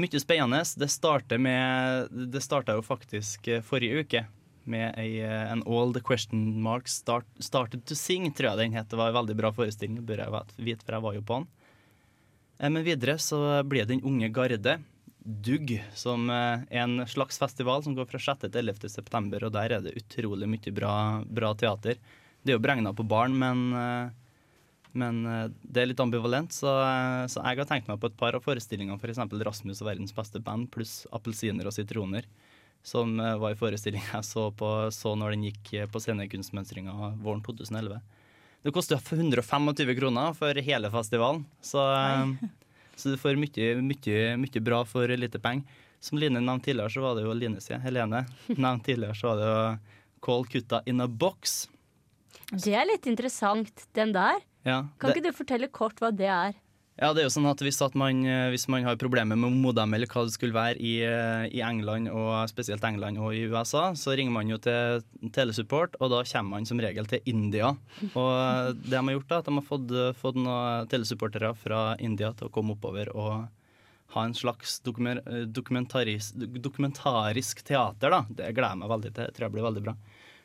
mye 0.00 0.22
spennende. 0.22 0.62
Det 0.80 0.88
starter 0.90 1.42
med 1.42 2.14
Det 2.32 2.42
starta 2.42 2.76
jo 2.78 2.84
faktisk 2.86 3.48
eh, 3.50 3.62
forrige 3.62 4.04
uke 4.04 4.24
med 4.70 4.96
ei, 4.98 5.20
eh, 5.20 5.52
en 5.52 5.62
All 5.68 5.92
the 5.92 6.00
Question 6.00 6.62
Marks 6.64 6.96
start, 7.02 7.28
Started 7.42 7.84
to 7.86 7.98
Sing, 7.98 8.30
tror 8.32 8.52
jeg 8.52 8.62
den 8.62 8.78
het. 8.78 8.88
Det 8.88 8.98
var 8.98 9.12
en 9.12 9.18
veldig 9.18 9.36
bra 9.38 9.52
forestilling, 9.52 10.00
det 10.00 10.08
bør 10.08 10.24
jeg 10.24 10.64
vite, 10.70 10.86
for 10.86 10.96
jeg 10.96 11.06
var 11.06 11.18
jo 11.18 11.26
på 11.28 11.40
den. 11.40 11.48
Eh, 12.58 12.70
Men 12.70 12.86
videre 12.86 13.18
så 13.18 13.62
blir 13.68 13.86
Den 13.86 14.02
unge 14.02 14.30
garde, 14.32 14.80
Dugg, 15.24 15.70
som 15.96 16.28
eh, 16.28 16.64
er 16.68 16.82
en 16.82 17.06
slags 17.08 17.38
festival 17.40 17.80
som 17.82 17.94
går 17.96 18.10
fra 18.10 18.20
6. 18.20 18.44
til 18.44 18.60
11. 18.60 18.90
september, 18.92 19.46
og 19.46 19.54
der 19.54 19.72
er 19.72 19.84
det 19.84 19.94
utrolig 19.96 20.48
mye 20.52 20.72
bra, 20.76 20.96
bra 21.24 21.54
teater. 21.56 21.96
Det 22.44 22.52
er 22.52 22.58
jo 22.58 22.64
beregna 22.64 22.92
på 22.92 23.06
barn, 23.08 23.32
men, 23.40 23.62
eh, 23.72 24.42
men 24.92 25.22
eh, 25.24 25.46
det 25.64 25.80
er 25.80 25.88
litt 25.88 26.02
ambivalent, 26.04 26.52
så, 26.52 26.74
eh, 26.84 27.22
så 27.32 27.40
jeg 27.40 27.62
har 27.62 27.70
tenkt 27.70 27.88
meg 27.88 28.02
på 28.02 28.10
et 28.12 28.18
par 28.20 28.36
av 28.36 28.44
forestillingene, 28.44 29.00
f.eks. 29.00 29.22
For 29.22 29.46
Rasmus 29.48 29.80
og 29.80 29.88
verdens 29.88 30.12
beste 30.12 30.42
band 30.44 30.68
pluss 30.74 31.06
Appelsiner 31.16 31.70
og 31.70 31.76
sitroner, 31.76 32.28
som 32.84 33.16
eh, 33.16 33.38
var 33.40 33.54
en 33.54 33.62
forestilling 33.62 34.04
jeg 34.12 34.28
så, 34.28 34.50
på, 34.52 34.74
så 34.92 35.14
når 35.16 35.38
den 35.38 35.48
gikk 35.48 35.72
eh, 35.72 35.88
på 35.88 36.04
scenekunstmønstringa 36.04 37.14
våren 37.24 37.40
2011. 37.46 37.96
Det 38.64 38.72
koster 38.72 39.00
125 39.00 39.96
kroner 39.96 40.36
for 40.36 40.60
hele 40.68 40.92
festivalen, 40.92 41.46
så, 41.64 41.88
eh, 41.96 42.52
så 42.96 43.10
du 43.12 43.16
får 43.20 43.36
mye, 43.40 43.74
mye, 43.82 44.36
mye 44.40 44.60
bra 44.64 44.82
for 44.88 45.08
lite 45.08 45.38
penger. 45.42 45.64
Som 46.04 46.18
Line 46.20 46.36
nevnte 46.36 46.66
tidligere, 46.68 46.92
så 46.92 47.00
var 47.00 47.14
det 47.16 47.22
jo 47.24 47.32
Line 47.32 47.60
sier, 47.64 47.78
Helene 47.80 48.24
nevnte 48.48 48.90
tidligere, 48.90 49.14
så 49.16 49.30
var 49.32 49.38
det 49.40 49.46
jo 49.48 49.62
Call 50.24 50.44
Kutta 50.52 50.82
in 50.86 51.00
a 51.00 51.06
Box. 51.08 51.66
Det 52.52 52.74
er 52.76 52.84
litt 52.88 53.06
interessant, 53.08 53.86
den 53.96 54.12
der. 54.12 54.42
Ja, 54.64 54.82
Kan 54.98 55.10
det- 55.10 55.16
ikke 55.22 55.30
du 55.32 55.36
fortelle 55.38 55.68
kort 55.72 56.00
hva 56.00 56.10
det 56.14 56.28
er? 56.28 56.54
Ja, 56.94 57.08
det 57.10 57.24
er 57.24 57.26
jo 57.26 57.32
sånn 57.34 57.48
at 57.50 57.62
hvis, 57.64 57.80
at 57.82 57.96
man, 57.98 58.20
eh, 58.22 58.52
hvis 58.52 58.68
man 58.70 58.84
har 58.86 58.94
problemer 59.00 59.34
med 59.34 59.56
modem 59.58 59.96
eller 59.96 60.06
hva 60.06 60.22
det 60.28 60.36
skulle 60.36 60.54
være 60.54 60.78
i, 60.78 60.92
eh, 61.02 61.48
i 61.50 61.64
England, 61.66 62.06
og 62.12 62.46
spesielt 62.52 62.86
England 62.86 63.18
og 63.18 63.34
i 63.34 63.48
USA, 63.50 63.88
så 63.98 64.14
ringer 64.14 64.36
man 64.36 64.52
jo 64.52 64.60
til 64.62 65.02
telesupport, 65.34 65.98
og 65.98 66.14
da 66.14 66.22
kommer 66.22 66.54
man 66.54 66.70
som 66.70 66.78
regel 66.78 67.10
til 67.10 67.26
India. 67.26 67.72
Og 68.14 68.78
det 68.78 68.94
de 68.94 69.02
har 69.02 69.18
gjort, 69.18 69.28
da, 69.32 69.42
at 69.42 69.50
de 69.50 69.58
har 69.58 69.66
fått, 69.66 69.98
fått 70.22 70.38
noen 70.38 70.86
telesupportere 70.92 71.50
fra 71.58 71.82
India 71.98 72.30
til 72.32 72.46
å 72.46 72.54
komme 72.54 72.78
oppover 72.78 73.10
og 73.16 73.48
ha 74.14 74.24
en 74.24 74.34
slags 74.34 74.80
dokumer, 74.80 75.22
eh, 75.26 75.46
dokumentarisk, 75.46 77.64
teater. 77.64 78.10
da. 78.10 78.26
Det 78.28 78.54
gleder 78.54 78.70
jeg 78.70 78.78
meg 78.78 78.88
veldig 78.88 79.14
til. 79.14 79.24
Det 79.24 79.34
tror 79.34 79.46
jeg 79.46 79.52
blir 79.52 79.68
veldig 79.68 79.84
bra. 79.84 79.94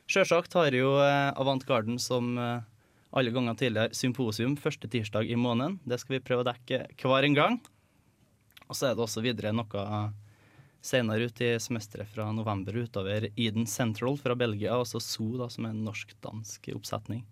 Sjølsagt 0.09 0.53
har 0.53 0.71
jo 0.73 0.97
eh, 0.97 1.33
Avant 1.37 1.65
Garden 1.65 1.99
som 1.99 2.37
eh, 2.37 2.61
alle 3.09 3.33
ganger 3.33 3.57
tidligere 3.57 3.95
symposium 3.97 4.55
første 4.59 4.89
tirsdag 4.91 5.29
i 5.29 5.37
måneden. 5.39 5.79
Det 5.83 5.97
skal 6.01 6.17
vi 6.17 6.23
prøve 6.25 6.45
å 6.45 6.49
dekke 6.51 6.83
hver 7.01 7.25
en 7.25 7.37
gang. 7.37 7.59
Og 8.69 8.77
så 8.77 8.89
er 8.89 8.97
det 8.97 9.05
også 9.05 9.23
videre 9.25 9.53
noe 9.55 9.85
senere 10.85 11.27
ut 11.27 11.41
i 11.43 11.55
semesteret 11.59 12.07
fra 12.13 12.29
november 12.31 12.77
utover 12.77 13.27
Eden 13.35 13.67
Central 13.67 14.17
fra 14.21 14.35
Belgia, 14.37 14.77
og 14.77 14.87
så 14.87 15.01
So, 15.03 15.25
da, 15.39 15.49
som 15.51 15.65
er 15.65 15.73
en 15.73 15.83
norsk-dansk 15.87 16.69
oppsetning. 16.75 17.25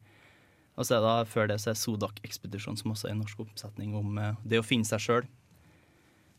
Og 0.77 0.86
så 0.86 0.98
er 0.98 1.05
det 1.05 1.31
før 1.31 1.50
det 1.50 1.57
så 1.62 1.72
er 1.72 1.79
Sodak 1.79 2.19
Ekspedisjon, 2.25 2.77
som 2.77 2.93
også 2.93 3.10
er 3.10 3.15
en 3.15 3.24
norsk 3.24 3.39
oppsetning 3.48 3.96
om 3.98 4.17
eh, 4.22 4.36
det 4.46 4.60
å 4.62 4.65
finne 4.65 4.86
seg 4.86 5.01
sjøl. 5.01 5.29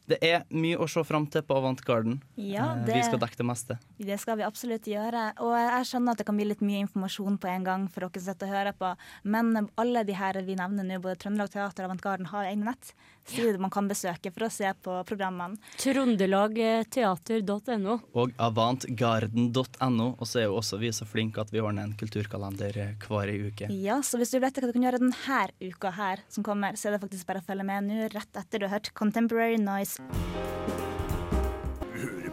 Det 0.08 0.18
er 0.24 0.44
mye 0.50 0.78
å 0.80 0.86
se 0.88 1.02
fram 1.04 1.26
til 1.28 1.42
på 1.44 1.56
Avant 1.58 1.80
Garden. 1.84 2.22
Ja, 2.36 2.72
Eh, 2.72 2.84
det- 2.86 2.94
Vi 2.96 3.02
skal 3.02 3.18
dekke 3.18 3.36
det 3.36 3.46
meste. 3.46 3.78
Det 3.98 4.18
skal 4.20 4.36
vi 4.38 4.42
absolutt 4.42 4.84
gjøre. 4.88 5.32
Og 5.40 5.52
jeg 5.52 5.84
skjønner 5.84 6.10
at 6.12 6.16
det 6.18 6.26
kan 6.26 6.36
bli 6.36 6.46
litt 6.46 6.60
mye 6.62 6.86
informasjon 6.86 7.38
på 7.38 7.48
en 7.48 7.64
gang 7.64 7.88
for 7.88 8.00
dere 8.00 8.20
som 8.22 8.32
sitter 8.34 8.46
og 8.46 8.52
hører 8.54 8.72
på, 8.72 8.96
men 9.24 9.68
alle 9.76 10.04
de 10.04 10.14
her 10.14 10.32
vi 10.42 10.54
nevner 10.56 10.84
nå, 10.84 10.98
både 11.00 11.16
Trøndelag 11.18 11.50
Teater 11.50 11.84
og 11.84 11.90
Avantgarden, 11.90 12.26
har 12.26 12.44
egne 12.46 12.64
nett. 12.64 12.94
Sider 13.28 13.58
man 13.60 13.70
kan 13.72 13.88
besøke 13.90 14.30
for 14.34 14.42
å 14.46 14.50
se 14.52 14.70
på 14.84 14.92
programmene. 15.08 15.56
Trondelagteater.no. 15.82 17.94
Og 18.18 18.28
avantgarden.no. 18.40 20.08
Og 20.16 20.26
så 20.28 20.38
er 20.42 20.46
jo 20.48 20.58
også 20.60 20.74
vi 20.80 20.88
så 20.96 21.04
flinke 21.08 21.40
at 21.42 21.52
vi 21.52 21.62
ordner 21.62 21.82
en 21.86 21.98
kulturkalender 21.98 22.72
eh, 22.82 22.94
hver 23.04 23.28
uke. 23.48 23.66
Ja, 23.72 23.96
så 24.02 24.14
hvis 24.20 24.32
du 24.34 24.38
vet 24.42 24.56
hva 24.58 24.66
du 24.68 24.74
kan 24.76 24.86
gjøre 24.88 25.02
denne 25.02 25.42
uka 25.60 25.90
her 25.98 26.16
som 26.32 26.42
kommer, 26.46 26.72
så 26.78 26.84
er 26.88 26.92
det 26.96 27.04
faktisk 27.04 27.24
bare 27.28 27.40
å 27.42 27.46
følge 27.46 27.64
med 27.68 27.78
nå, 27.88 27.96
rett 28.14 28.32
etter 28.40 28.56
du 28.58 28.64
har 28.68 28.74
hørt 28.78 28.88
Contemporary 28.98 29.58
Noise. 29.60 29.96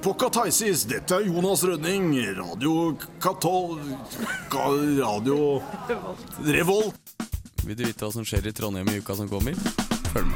På 0.06 0.12
Kataisis, 0.14 0.84
dette 0.86 1.18
er 1.18 1.26
Jonas 1.26 1.64
Rønning, 1.66 2.12
Radio 2.38 2.94
Katol... 3.22 3.80
Radio 4.54 5.62
Revolt. 6.58 7.16
Vil 7.66 7.78
du 7.80 7.84
vite 7.88 8.06
hva 8.06 8.12
som 8.14 8.26
skjer 8.28 8.46
i 8.46 8.54
Trondheim 8.54 8.90
i 8.94 9.00
uka 9.02 9.14
som 9.18 9.30
kommer? 9.32 9.58
Denne 10.16 10.32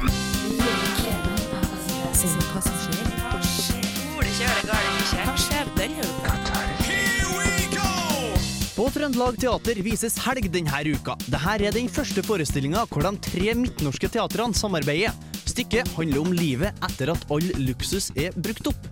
uka? 6.04 6.32
På 8.76 8.90
Trøndelag 8.92 9.38
Teater 9.40 9.80
vises 9.80 10.18
helg 10.26 10.50
denne 10.52 10.82
uka. 10.84 11.16
Dette 11.24 11.54
er 11.56 11.72
den 11.72 11.88
første 11.88 12.20
forestillinga 12.26 12.84
hvor 12.90 13.08
de 13.08 13.14
tre 13.24 13.54
midtnorske 13.56 14.12
teatrene 14.12 14.52
samarbeider. 14.52 15.16
Stykket 15.48 15.88
handler 15.96 16.20
om 16.26 16.36
livet 16.36 16.84
etter 16.84 17.14
at 17.14 17.24
all 17.32 17.48
luksus 17.64 18.10
er 18.20 18.36
brukt 18.36 18.68
opp. 18.74 18.90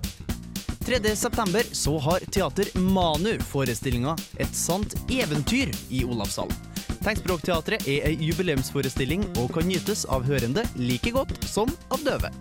3. 0.88 1.04
september 1.12 1.68
så 1.76 1.98
har 2.00 2.24
Teater 2.32 2.72
Manu 2.80 3.34
forestillinga 3.50 4.16
Et 4.40 4.56
sant 4.56 4.96
eventyr 5.12 5.68
i 5.92 6.06
Olavshallen. 6.08 6.67
Tegnspråkteatret 7.04 7.86
er 7.88 8.06
ei 8.08 8.16
jubileumsforestilling 8.28 9.24
og 9.38 9.52
kan 9.54 9.68
nytes 9.68 10.04
av 10.10 10.26
hørende 10.28 10.64
like 10.80 11.12
godt 11.14 11.36
som 11.46 11.70
av 11.94 12.02
døve. 12.06 12.32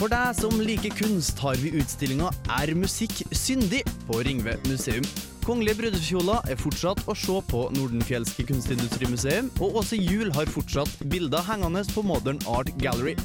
For 0.00 0.08
deg 0.08 0.32
som 0.38 0.54
liker 0.64 0.94
kunst, 0.96 1.36
har 1.44 1.58
vi 1.60 1.74
utstillinga 1.76 2.30
Er 2.56 2.72
musikk 2.72 3.20
syndig? 3.36 3.82
på 4.08 4.22
Ringve 4.24 4.56
museum. 4.64 5.04
Kongelige 5.44 5.76
brudekjoler 5.82 6.48
er 6.48 6.56
fortsatt 6.56 7.02
å 7.04 7.16
se 7.16 7.36
på 7.50 7.66
Nordenfjelske 7.76 8.46
kunstindustrimuseum, 8.48 9.52
og 9.60 9.76
Åse 9.82 10.00
Juel 10.00 10.32
har 10.36 10.48
fortsatt 10.48 11.04
bilder 11.12 11.44
hengende 11.44 11.84
på 11.92 12.04
Modern 12.06 12.40
Art 12.48 12.72
Gallery. 12.80 13.16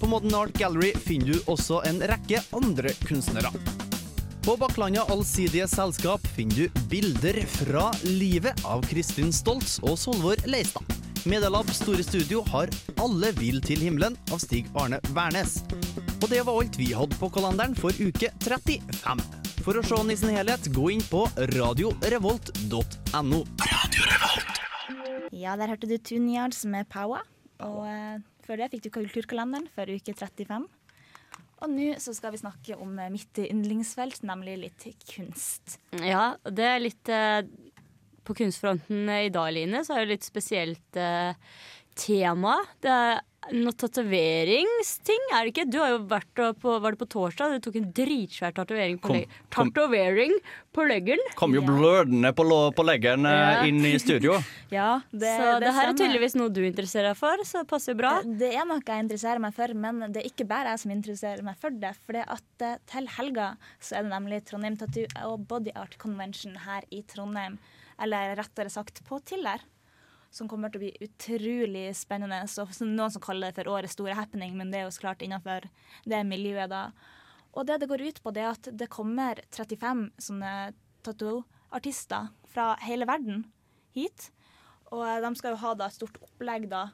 På 0.00 0.10
Modern 0.10 0.34
Art 0.42 0.58
Gallery 0.58 0.90
finner 1.06 1.34
du 1.34 1.50
også 1.50 1.84
en 1.86 2.02
rekke 2.02 2.42
andre 2.56 2.94
kunstnere. 3.06 3.54
På 4.44 4.56
Bakklandet 4.56 5.10
Allsidige 5.10 5.64
Selskap 5.68 6.26
finner 6.36 6.54
du 6.54 6.80
bilder 6.90 7.38
fra 7.48 7.86
livet 8.02 8.60
av 8.68 8.82
Kristin 8.84 9.30
Stoltz 9.32 9.78
og 9.80 9.96
Solvor 9.96 10.36
Leistad. 10.44 10.84
Medialab 11.24 11.70
Store 11.72 12.04
Studio 12.04 12.42
har 12.52 12.68
Alle 13.00 13.30
vil 13.38 13.62
til 13.64 13.80
himmelen 13.80 14.18
av 14.28 14.42
Stig 14.44 14.68
Arne 14.76 14.98
Wærnes. 15.16 15.62
Og 16.18 16.28
det 16.28 16.42
var 16.44 16.60
alt 16.60 16.76
vi 16.76 16.90
hadde 16.92 17.16
på 17.16 17.32
kalenderen 17.32 17.72
for 17.78 17.96
uke 17.96 18.28
35. 18.44 19.24
For 19.64 19.80
å 19.80 19.86
se 19.88 20.02
den 20.02 20.12
i 20.12 20.18
sin 20.20 20.36
helhet, 20.36 20.68
gå 20.76 20.92
inn 20.92 21.08
på 21.08 21.24
radiorevolt.no. 21.54 23.40
Ja, 25.32 25.56
der 25.56 25.72
hørte 25.72 25.88
du 25.88 25.96
Tune 25.96 26.36
Yards 26.36 26.66
med 26.68 26.92
Power. 26.92 27.24
Og 27.64 27.80
uh, 27.88 28.20
før 28.44 28.60
det 28.60 28.74
fikk 28.76 28.90
du 28.90 28.92
Kulturkalenderen 29.00 29.72
for 29.72 29.88
uke 29.88 30.12
35. 30.12 30.68
Og 31.64 31.72
nå 31.72 31.94
så 32.02 32.12
skal 32.16 32.34
vi 32.34 32.42
snakke 32.42 32.76
om 32.80 32.98
eh, 33.00 33.12
mitt 33.12 33.40
yndlingsfelt, 33.40 34.22
nemlig 34.28 34.58
litt 34.60 34.88
kunst. 35.08 35.78
Ja, 36.04 36.34
det 36.44 36.66
er 36.68 36.82
litt 36.82 37.12
eh, 37.12 37.40
På 38.24 38.36
kunstfronten 38.36 39.08
i 39.08 39.30
dag, 39.32 39.50
Line, 39.56 39.84
så 39.84 39.96
er 39.96 40.04
det 40.04 40.18
litt 40.18 40.28
spesielt 40.28 41.00
eh, 41.00 41.32
tema. 41.96 42.58
Det 42.84 42.92
er 42.92 43.22
noe 43.52 43.72
tatoveringsting, 43.76 45.24
er 45.34 45.44
det 45.46 45.52
ikke? 45.52 45.64
Du 45.70 45.78
har 45.82 45.90
jo 45.94 45.98
vært 46.10 46.40
på, 46.62 46.74
var 46.80 46.94
det 46.94 47.00
på 47.02 47.08
torsdag, 47.12 47.54
du 47.58 47.64
tok 47.66 47.76
en 47.80 47.88
dritsvær 47.96 48.54
tatovering 48.56 48.98
på, 49.00 49.08
Kom- 49.08 49.16
leg 49.18 49.28
kom- 49.52 49.72
tatovering 49.74 50.32
på 50.74 50.86
leggen. 50.88 51.20
Kom 51.38 51.54
jo 51.54 51.62
blødende 51.66 52.32
på, 52.34 52.46
på 52.74 52.86
leggeren 52.88 53.26
eh, 53.28 53.32
Ja. 53.34 53.64
inn 53.68 53.82
i 53.84 53.94
studio. 54.02 54.38
Ja, 54.74 55.00
det, 55.12 55.28
så 55.38 55.50
det, 55.62 55.68
her 55.76 55.90
er 55.92 55.94
tydeligvis 55.94 56.34
noe 56.34 56.50
du 56.50 56.58
interesserer 56.66 57.12
deg 57.12 57.18
for, 57.20 57.38
så 57.46 57.60
det 57.62 57.68
passer 57.70 57.92
jo 57.94 57.98
bra. 58.00 58.14
Det, 58.24 58.38
det 58.40 58.48
er 58.58 58.64
noe 58.66 58.80
jeg 58.82 59.04
interesserer 59.04 59.38
meg 59.44 59.54
for, 59.54 59.70
men 59.78 60.00
det 60.10 60.22
er 60.24 60.30
ikke 60.32 60.48
bare 60.50 60.72
jeg 60.74 60.82
som 60.82 60.90
interesserer 60.96 61.44
meg 61.46 61.60
for 61.62 61.70
det. 61.84 61.92
For 62.02 62.16
det 62.18 62.24
at 62.34 62.64
eh, 62.66 62.80
til 62.90 63.06
helga 63.18 63.52
så 63.78 64.00
er 64.00 64.08
det 64.08 64.14
nemlig 64.16 64.40
Trondheim 64.48 64.80
Tattoo 64.80 65.06
og 65.28 65.44
Body 65.46 65.70
Art 65.78 65.94
Convention 66.02 66.56
her 66.64 66.82
i 66.90 67.04
Trondheim. 67.06 67.60
Eller 68.02 68.34
rettere 68.40 68.72
sagt 68.74 69.04
på 69.06 69.20
Tiller. 69.22 69.62
Som 70.34 70.48
kommer 70.50 70.72
til 70.74 70.80
å 70.80 70.84
bli 70.84 71.06
utrolig 71.06 71.84
spennende. 71.94 72.40
Så, 72.50 72.64
noen 72.82 73.12
som 73.14 73.22
kaller 73.22 73.52
det 73.52 73.60
for 73.62 73.70
årets 73.76 73.94
store 73.94 74.16
happening, 74.18 74.56
men 74.58 74.72
det 74.72 74.80
er 74.80 74.88
jo 74.88 74.94
så 74.96 75.04
klart 75.06 75.22
innenfor 75.22 75.68
det 76.10 76.22
miljøet 76.26 76.72
da. 76.72 76.88
Og 77.54 77.68
det 77.68 77.76
det 77.84 77.88
går 77.92 78.02
ut 78.08 78.18
på, 78.24 78.32
det 78.34 78.42
er 78.42 78.50
at 78.56 78.68
det 78.74 78.88
kommer 78.90 79.38
35 79.54 80.08
sånne 80.18 80.54
tattoo-artister 81.06 82.28
fra 82.50 82.74
hele 82.82 83.06
verden 83.06 83.44
hit. 83.94 84.30
Og 84.90 85.04
de 85.22 85.30
skal 85.38 85.54
jo 85.54 85.60
ha 85.62 85.72
da 85.78 85.86
et 85.88 85.96
stort 85.96 86.18
opplegg 86.22 86.68
da. 86.70 86.88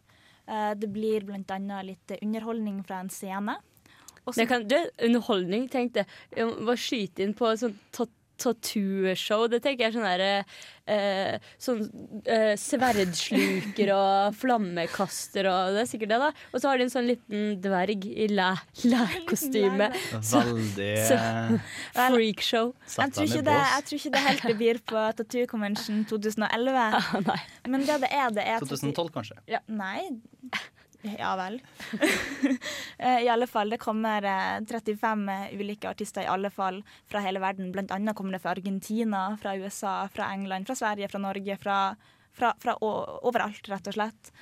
Eh, 0.47 0.75
Det 0.75 0.89
blir 0.93 1.25
annet 1.31 1.85
litt 1.87 2.15
underholdning 2.23 2.83
fra 2.85 3.01
en 3.01 3.09
scene. 3.09 3.57
Også, 4.27 4.37
Det 4.37 4.49
kan, 4.49 4.69
du, 4.69 4.77
underholdning, 5.01 5.69
tenkte 5.73 6.05
jeg. 6.05 6.47
Hva 6.61 6.77
skyte 6.77 7.21
inn 7.25 7.33
på 7.35 7.47
sånn 7.57 7.79
ta- 7.91 8.07
tattoo-show. 8.43 9.47
Det 9.53 9.61
tenker 9.65 9.85
jeg 9.87 9.93
er 9.93 9.97
sånn 9.99 10.07
derre 10.09 10.31
eh, 10.91 11.37
Sånn 11.61 11.83
eh, 12.25 12.55
sverdsluker 12.59 13.93
og 13.95 14.35
flammekaster 14.41 15.47
og 15.51 15.75
Det 15.77 15.85
er 15.85 15.91
sikkert 15.91 16.13
det, 16.15 16.19
da. 16.25 16.31
Og 16.55 16.63
så 16.63 16.71
har 16.73 16.81
de 16.81 16.87
en 16.89 16.93
sånn 16.95 17.09
liten 17.11 17.45
dverg 17.63 18.07
i 18.11 18.27
læ- 18.33 18.65
lærkostyme. 18.91 19.91
Veldig 20.21 20.91
så- 21.09 21.21
eh, 21.21 21.55
Freakshow. 22.11 22.73
Jeg 22.97 23.15
tror, 23.15 23.29
ikke 23.29 23.45
det, 23.51 23.59
jeg 23.61 23.87
tror 23.91 24.01
ikke 24.01 24.15
det 24.17 24.25
helt 24.27 24.47
det 24.51 24.57
blir 24.65 24.83
på 24.93 25.07
Tattoo 25.21 25.47
Convention 25.51 26.03
2011. 26.11 26.91
Men 27.71 27.87
det 27.87 28.01
det 28.07 28.11
er, 28.11 28.31
det 28.41 28.47
er 28.49 28.59
2012, 28.65 29.11
kanskje. 29.15 29.39
Ja, 29.51 29.61
nei. 29.69 30.09
Ja 31.03 31.35
vel. 31.37 31.61
Eh, 33.01 33.23
I 33.25 33.29
alle 33.33 33.47
fall, 33.49 33.71
det 33.73 33.79
kommer 33.81 34.25
eh, 34.29 34.59
35 34.69 35.29
eh, 35.33 35.55
ulike 35.57 35.89
artister 35.89 36.27
i 36.27 36.29
alle 36.29 36.51
fall 36.53 36.83
fra 37.09 37.23
hele 37.25 37.41
verden. 37.41 37.71
Blant 37.73 37.95
annet 37.97 38.17
kommer 38.17 38.37
det 38.37 38.43
fra 38.43 38.53
Argentina, 38.53 39.23
fra 39.41 39.55
USA, 39.57 39.95
fra 40.13 40.27
England, 40.35 40.69
fra 40.69 40.77
Sverige, 40.77 41.09
fra 41.09 41.23
Norge, 41.23 41.57
fra, 41.57 41.77
fra, 42.37 42.51
fra 42.61 42.75
overalt, 42.85 43.71
rett 43.73 43.89
og 43.89 43.97
slett. 43.97 44.33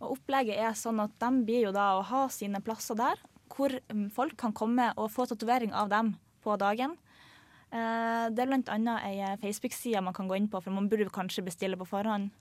Og 0.00 0.14
opplegget 0.14 0.56
er 0.56 0.72
sånn 0.80 1.02
at 1.04 1.12
de 1.20 1.44
blir 1.44 1.66
jo 1.66 1.74
da 1.76 1.90
å 1.98 2.06
ha 2.08 2.22
sine 2.32 2.62
plasser 2.64 2.96
der, 2.96 3.20
hvor 3.52 3.76
mm, 3.92 4.08
folk 4.16 4.38
kan 4.40 4.56
komme 4.56 4.88
og 4.96 5.12
få 5.12 5.28
tatovering 5.28 5.76
av 5.76 5.92
dem 5.92 6.14
på 6.40 6.56
dagen. 6.56 6.96
Eh, 7.68 8.26
Det 8.32 8.46
er 8.46 8.56
annet 8.56 9.04
ei 9.04 9.20
eh, 9.20 9.36
Facebook-side 9.44 10.00
man 10.00 10.16
kan 10.16 10.28
gå 10.28 10.40
inn 10.40 10.48
på, 10.48 10.64
for 10.64 10.72
man 10.72 10.88
burde 10.88 11.12
kanskje 11.12 11.44
bestille 11.44 11.76
på 11.76 11.88
forhånd. 11.92 12.32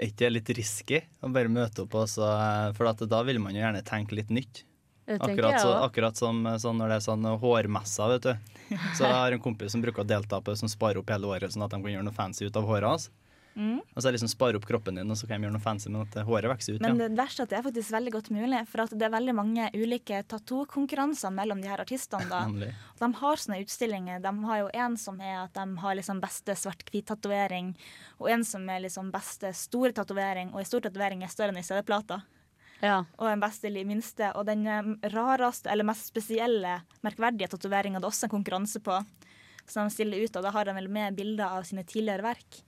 Er 0.00 0.08
ikke 0.08 0.24
det 0.24 0.32
litt 0.32 0.50
risky 0.56 1.02
å 1.20 1.28
bare 1.32 1.52
møte 1.52 1.84
opp? 1.84 1.98
Også, 2.06 2.24
eh, 2.24 2.72
for 2.76 2.88
da 3.04 3.22
vil 3.28 3.40
man 3.42 3.52
jo 3.52 3.60
gjerne 3.60 3.84
tenke 3.84 4.16
litt 4.16 4.32
nytt. 4.32 4.64
Akkurat, 5.10 5.58
så, 5.60 5.72
akkurat 5.84 6.16
som 6.16 6.44
sånn 6.62 6.78
når 6.78 6.92
det 6.92 6.96
er 7.00 7.04
sånn 7.04 7.24
hårmesser, 7.42 8.12
vet 8.14 8.28
du. 8.28 8.58
Så 8.96 9.02
jeg 9.02 9.16
har 9.16 9.34
en 9.34 9.42
kompis 9.42 9.74
som 9.74 9.82
bruker 9.82 10.04
å 10.04 10.06
delta 10.06 10.38
på 10.38 10.52
det, 10.52 10.60
som 10.60 10.70
sparer 10.70 11.00
opp 11.00 11.10
hele 11.10 11.26
året, 11.26 11.50
sånn 11.50 11.64
at 11.66 11.74
de 11.74 11.80
kan 11.82 11.90
gjøre 11.90 12.06
noe 12.06 12.14
fancy 12.14 12.46
ut 12.46 12.58
av 12.60 12.68
håret 12.68 12.86
hans. 12.86 13.08
Mm. 13.54 13.80
Og 13.82 14.02
så 14.02 14.12
liksom 14.14 14.30
spare 14.30 14.56
opp 14.56 14.66
kroppen 14.68 14.96
din, 14.96 15.10
og 15.10 15.18
så 15.18 15.26
kan 15.26 15.40
de 15.40 15.48
gjøre 15.48 15.56
noe 15.56 15.64
fancy, 15.64 15.90
med 15.90 16.06
at 16.06 16.26
håret 16.28 16.50
vokser 16.52 16.76
ut. 16.76 16.84
Men 16.84 17.00
ja. 17.00 17.08
det 17.08 17.18
verste 17.18 17.42
er 17.42 17.48
at 17.48 17.52
det 17.52 17.58
er 17.58 17.66
faktisk 17.66 17.94
veldig 17.96 18.12
godt 18.14 18.30
mulig, 18.34 18.60
for 18.70 18.84
at 18.84 18.94
det 18.94 19.06
er 19.06 19.14
veldig 19.14 19.34
mange 19.36 19.68
ulike 19.74 20.22
tattoo-konkurranser 20.30 21.34
mellom 21.34 21.62
de 21.62 21.70
her 21.70 21.82
artistene. 21.82 22.28
da. 22.30 22.44
De 23.00 23.08
har 23.16 23.40
sånne 23.40 23.62
utstillinger. 23.64 24.20
De 24.20 24.32
har 24.44 24.58
jo 24.60 24.68
en 24.84 24.96
som 25.00 25.16
er 25.24 25.38
at 25.46 25.54
de 25.56 25.64
har 25.82 25.96
liksom 25.96 26.20
beste 26.22 26.54
svart-hvit-tatovering, 26.62 27.72
og 28.20 28.28
en 28.30 28.44
som 28.44 28.66
er 28.68 28.84
liksom 28.84 29.08
beste 29.14 29.54
store 29.56 29.94
tatovering, 29.96 30.52
og 30.54 30.60
en 30.60 30.68
stor 30.68 30.84
tatovering 30.84 31.24
er 31.24 31.32
større 31.32 31.54
enn 31.54 31.62
ei 31.62 31.66
CD-plate. 31.66 32.20
Ja. 32.80 33.02
Og 33.20 33.28
en 33.28 33.42
beste 33.42 33.68
eller 33.68 33.88
minste. 33.88 34.30
Og 34.36 34.46
den 34.48 34.64
eh, 34.68 34.92
rareste 35.12 35.70
eller 35.72 35.86
mest 35.88 36.08
spesielle, 36.10 36.80
merkverdige 37.04 37.50
tatoveringa 37.52 38.00
det 38.00 38.08
er 38.08 38.12
også 38.12 38.28
en 38.28 38.36
konkurranse 38.38 38.80
på, 38.84 38.96
som 39.68 39.86
de 39.86 39.94
stiller 39.94 40.24
ut, 40.24 40.36
og 40.36 40.44
da 40.44 40.52
har 40.54 40.66
de 40.66 40.76
vel 40.76 40.88
med 40.92 41.16
bilder 41.18 41.58
av 41.60 41.66
sine 41.68 41.84
tidligere 41.86 42.24
verk. 42.24 42.62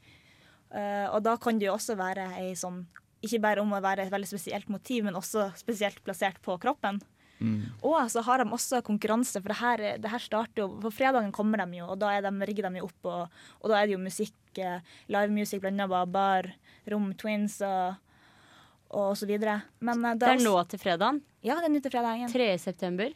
Eh, 0.73 1.07
og 1.13 1.23
da 1.23 1.37
kan 1.37 1.59
det 1.61 1.67
jo 1.69 1.75
også 1.77 1.97
være 1.99 2.31
ei 2.41 2.53
sånn 2.57 2.87
Ikke 3.23 3.39
bare 3.41 3.61
om 3.63 3.71
å 3.71 3.79
være 3.83 4.03
et 4.07 4.11
veldig 4.11 4.27
spesielt 4.27 4.69
motiv, 4.73 5.05
men 5.05 5.15
også 5.15 5.51
spesielt 5.55 6.01
plassert 6.03 6.41
på 6.43 6.57
kroppen. 6.59 7.01
Og 7.83 7.97
så 8.11 8.23
har 8.23 8.39
de 8.39 8.51
også 8.55 8.83
konkurranse, 8.87 9.41
for 9.43 9.51
det 9.51 9.59
her, 9.59 9.83
det 9.99 10.11
her 10.13 10.23
starter 10.23 10.63
jo 10.63 10.69
På 10.83 10.93
fredagen 10.95 11.33
kommer 11.35 11.59
de 11.65 11.81
jo, 11.81 11.89
og 11.91 11.99
da 11.99 12.13
er 12.15 12.23
de, 12.23 12.31
rigger 12.47 12.69
de 12.69 12.79
jo 12.79 12.87
opp, 12.87 13.09
og, 13.11 13.41
og 13.61 13.73
da 13.73 13.81
er 13.81 13.89
det 13.89 13.97
jo 13.97 14.03
musikk, 14.03 14.35
live 14.55 14.83
livemusikk 15.09 15.63
blanda 15.65 15.89
med 15.91 16.13
bar, 16.15 16.51
rom, 16.91 17.11
twins 17.19 17.59
og, 17.67 17.97
og 18.93 19.17
så 19.19 19.27
videre. 19.27 19.63
Men 19.81 20.05
eh, 20.05 20.15
Det 20.15 20.29
er 20.29 20.37
også- 20.37 20.51
nå 20.51 20.69
til 20.69 20.79
fredagen. 20.85 21.21
Ja, 21.43 21.57
det 21.59 21.65
er 21.65 21.75
nå 21.75 21.83
til 21.83 21.91
fredagen. 21.97 22.31
3. 22.31 22.49
september. 22.59 23.11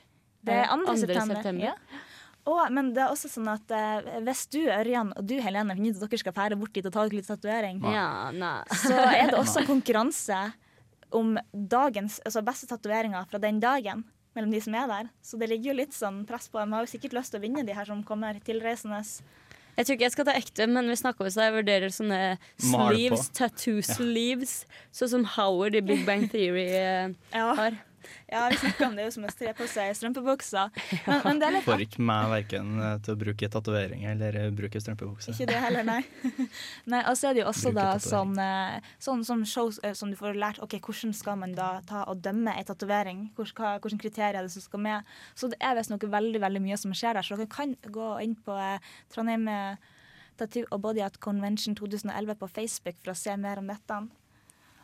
Det 0.47 0.55
er 0.55 0.67
2. 0.75 0.87
2. 0.87 0.97
september. 1.05 1.35
september. 1.37 1.65
Ja. 1.67 1.75
Og, 2.47 2.61
men 2.71 2.93
det 2.95 3.03
er 3.03 3.11
også 3.11 3.27
sånn 3.33 3.49
at 3.51 3.73
eh, 3.75 4.21
hvis 4.23 4.45
du, 4.55 4.61
Ørjan, 4.71 5.09
og 5.19 5.25
du, 5.27 5.35
Helene, 5.43 5.75
finner 5.75 5.97
ut 5.97 6.03
at 6.05 6.11
dere 6.13 6.21
skal 6.23 6.35
fære 6.37 6.59
bort 6.61 6.73
dit 6.77 6.87
og 6.87 6.93
ta 6.95 7.03
dere 7.09 7.19
litt 7.19 7.27
tatovering, 7.27 7.81
Ja, 7.91 8.31
nei. 8.31 8.61
så 8.85 8.95
er 8.95 9.33
det 9.33 9.41
også 9.41 9.65
konkurranse 9.67 10.39
om 11.17 11.37
dagens, 11.53 12.21
altså 12.27 12.45
beste 12.47 12.69
tatoveringer 12.71 13.27
fra 13.31 13.39
den 13.43 13.59
dagen 13.63 14.05
mellom 14.37 14.53
de 14.53 14.61
som 14.63 14.75
er 14.79 14.87
der. 14.91 15.09
Så 15.25 15.39
det 15.41 15.49
ligger 15.51 15.73
jo 15.73 15.81
litt 15.81 15.95
sånn 15.97 16.23
press 16.29 16.47
på 16.53 16.61
dem. 16.61 16.75
Har 16.77 16.85
jo 16.87 16.91
sikkert 16.93 17.15
lyst 17.19 17.33
til 17.35 17.41
å 17.41 17.45
vinne 17.47 17.65
de 17.67 17.75
her 17.75 17.89
som 17.89 18.03
kommer 18.07 18.39
tilreisende. 18.45 19.01
Jeg 19.77 19.85
tror 19.87 19.97
ikke 19.97 20.07
jeg 20.07 20.13
skal 20.15 20.27
ta 20.29 20.35
ekte, 20.39 20.67
men 20.71 20.87
vi 20.89 20.97
snakker 20.97 21.27
om 21.27 21.31
så 21.33 21.47
jeg 21.49 21.55
vurderer 21.59 21.93
sånne 21.93 22.21
Mal 22.71 22.95
på. 22.95 22.95
sleeves, 22.95 23.27
tattoo 23.37 23.81
Ja. 23.83 23.95
sleeves, 23.97 24.55
sånn 24.95 25.11
som 25.13 25.25
Howard 25.35 25.75
i 25.77 25.83
Big 25.85 26.07
Bang 26.07 26.29
Theory 26.33 26.69
eh, 26.79 27.11
har. 27.35 27.77
Ja, 28.27 28.47
vi 28.51 28.59
snakka 28.59 28.89
om 28.89 28.97
det 28.99 29.07
jo 29.07 29.13
som 29.15 29.27
å 29.29 29.31
stre 29.33 29.53
på 29.57 29.67
seg 29.71 29.93
strømpebukser. 29.99 30.73
Men, 31.07 31.21
men 31.25 31.41
det 31.41 31.47
er 31.47 31.55
litt 31.57 31.67
Får 31.67 31.83
ikke 31.85 32.05
meg 32.07 32.31
verken 32.33 32.71
eh, 32.83 32.95
til 33.05 33.15
å 33.15 33.21
bruke 33.21 33.49
tatovering 33.53 34.07
eller 34.11 34.39
eh, 34.41 34.49
bruke 34.55 34.81
strømpebukse. 34.83 35.35
Ikke 35.35 35.49
det 35.51 35.61
heller, 35.63 35.87
nei. 35.87 36.01
nei 36.93 37.03
og 37.07 37.19
så 37.19 37.31
er 37.31 37.37
det 37.37 37.45
jo 37.45 37.49
også 37.53 37.71
bruke 37.71 37.79
da 37.79 38.03
sånn, 38.03 38.35
sånn, 38.35 38.43
eh, 38.43 38.93
sånn 39.07 39.25
som 39.29 39.45
eh, 39.47 39.95
som 39.99 40.13
du 40.13 40.19
får 40.19 40.39
lært 40.39 40.61
OK, 40.65 40.79
hvordan 40.83 41.15
skal 41.17 41.39
man 41.43 41.55
da 41.57 41.71
ta 41.87 42.05
og 42.11 42.23
dømme 42.25 42.57
ei 42.59 42.67
tatovering? 42.67 43.29
Hvilke 43.39 43.77
kriterier 43.95 44.41
er 44.41 44.47
det 44.49 44.55
som 44.55 44.65
skal 44.65 44.83
med? 44.89 45.17
Så 45.39 45.51
det 45.53 45.61
er 45.63 45.79
visst 45.79 45.95
noe 45.95 46.13
veldig 46.17 46.43
veldig 46.43 46.65
mye 46.67 46.81
som 46.81 46.95
skjer 46.97 47.19
der. 47.19 47.27
Så 47.27 47.39
dere 47.39 47.53
kan 47.53 47.77
gå 47.95 48.11
inn 48.25 48.35
på 48.47 48.59
Trondheim 49.15 49.47
Tattoo 50.37 50.67
og 50.71 50.83
Body 50.85 51.01
Art 51.05 51.19
Convention 51.21 51.77
2011 51.79 52.39
på 52.41 52.49
Facebook 52.53 52.99
for 53.03 53.15
å 53.15 53.19
se 53.19 53.37
mer 53.41 53.63
om 53.63 53.71
dette. 53.71 54.01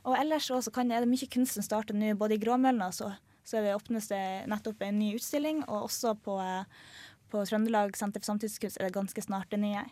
Og 0.03 0.17
ellers 0.19 0.51
også 0.51 0.73
kan, 0.75 0.91
er 0.91 1.05
det 1.05 1.11
mye 1.11 1.31
kunst 1.31 1.55
som 1.57 1.65
starter 1.65 1.95
nå, 1.95 2.13
både 2.19 2.35
i 2.35 2.43
Gråmølna 2.43 2.91
så, 2.95 3.13
så 3.47 3.59
er 3.59 3.69
det 3.69 3.77
åpnes 3.77 4.11
det 4.11 4.23
nettopp 4.51 4.83
en 4.83 4.99
ny 4.99 5.13
utstilling, 5.19 5.63
og 5.69 5.87
også 5.87 6.17
på, 6.19 6.39
eh, 6.43 6.65
på 7.31 7.45
Trøndelag 7.47 7.95
Senter 7.99 8.23
for 8.23 8.33
samtidskunst 8.33 8.81
er 8.81 8.89
det 8.89 8.97
ganske 8.97 9.23
snart 9.23 9.53
det 9.55 9.63
nye. 9.63 9.85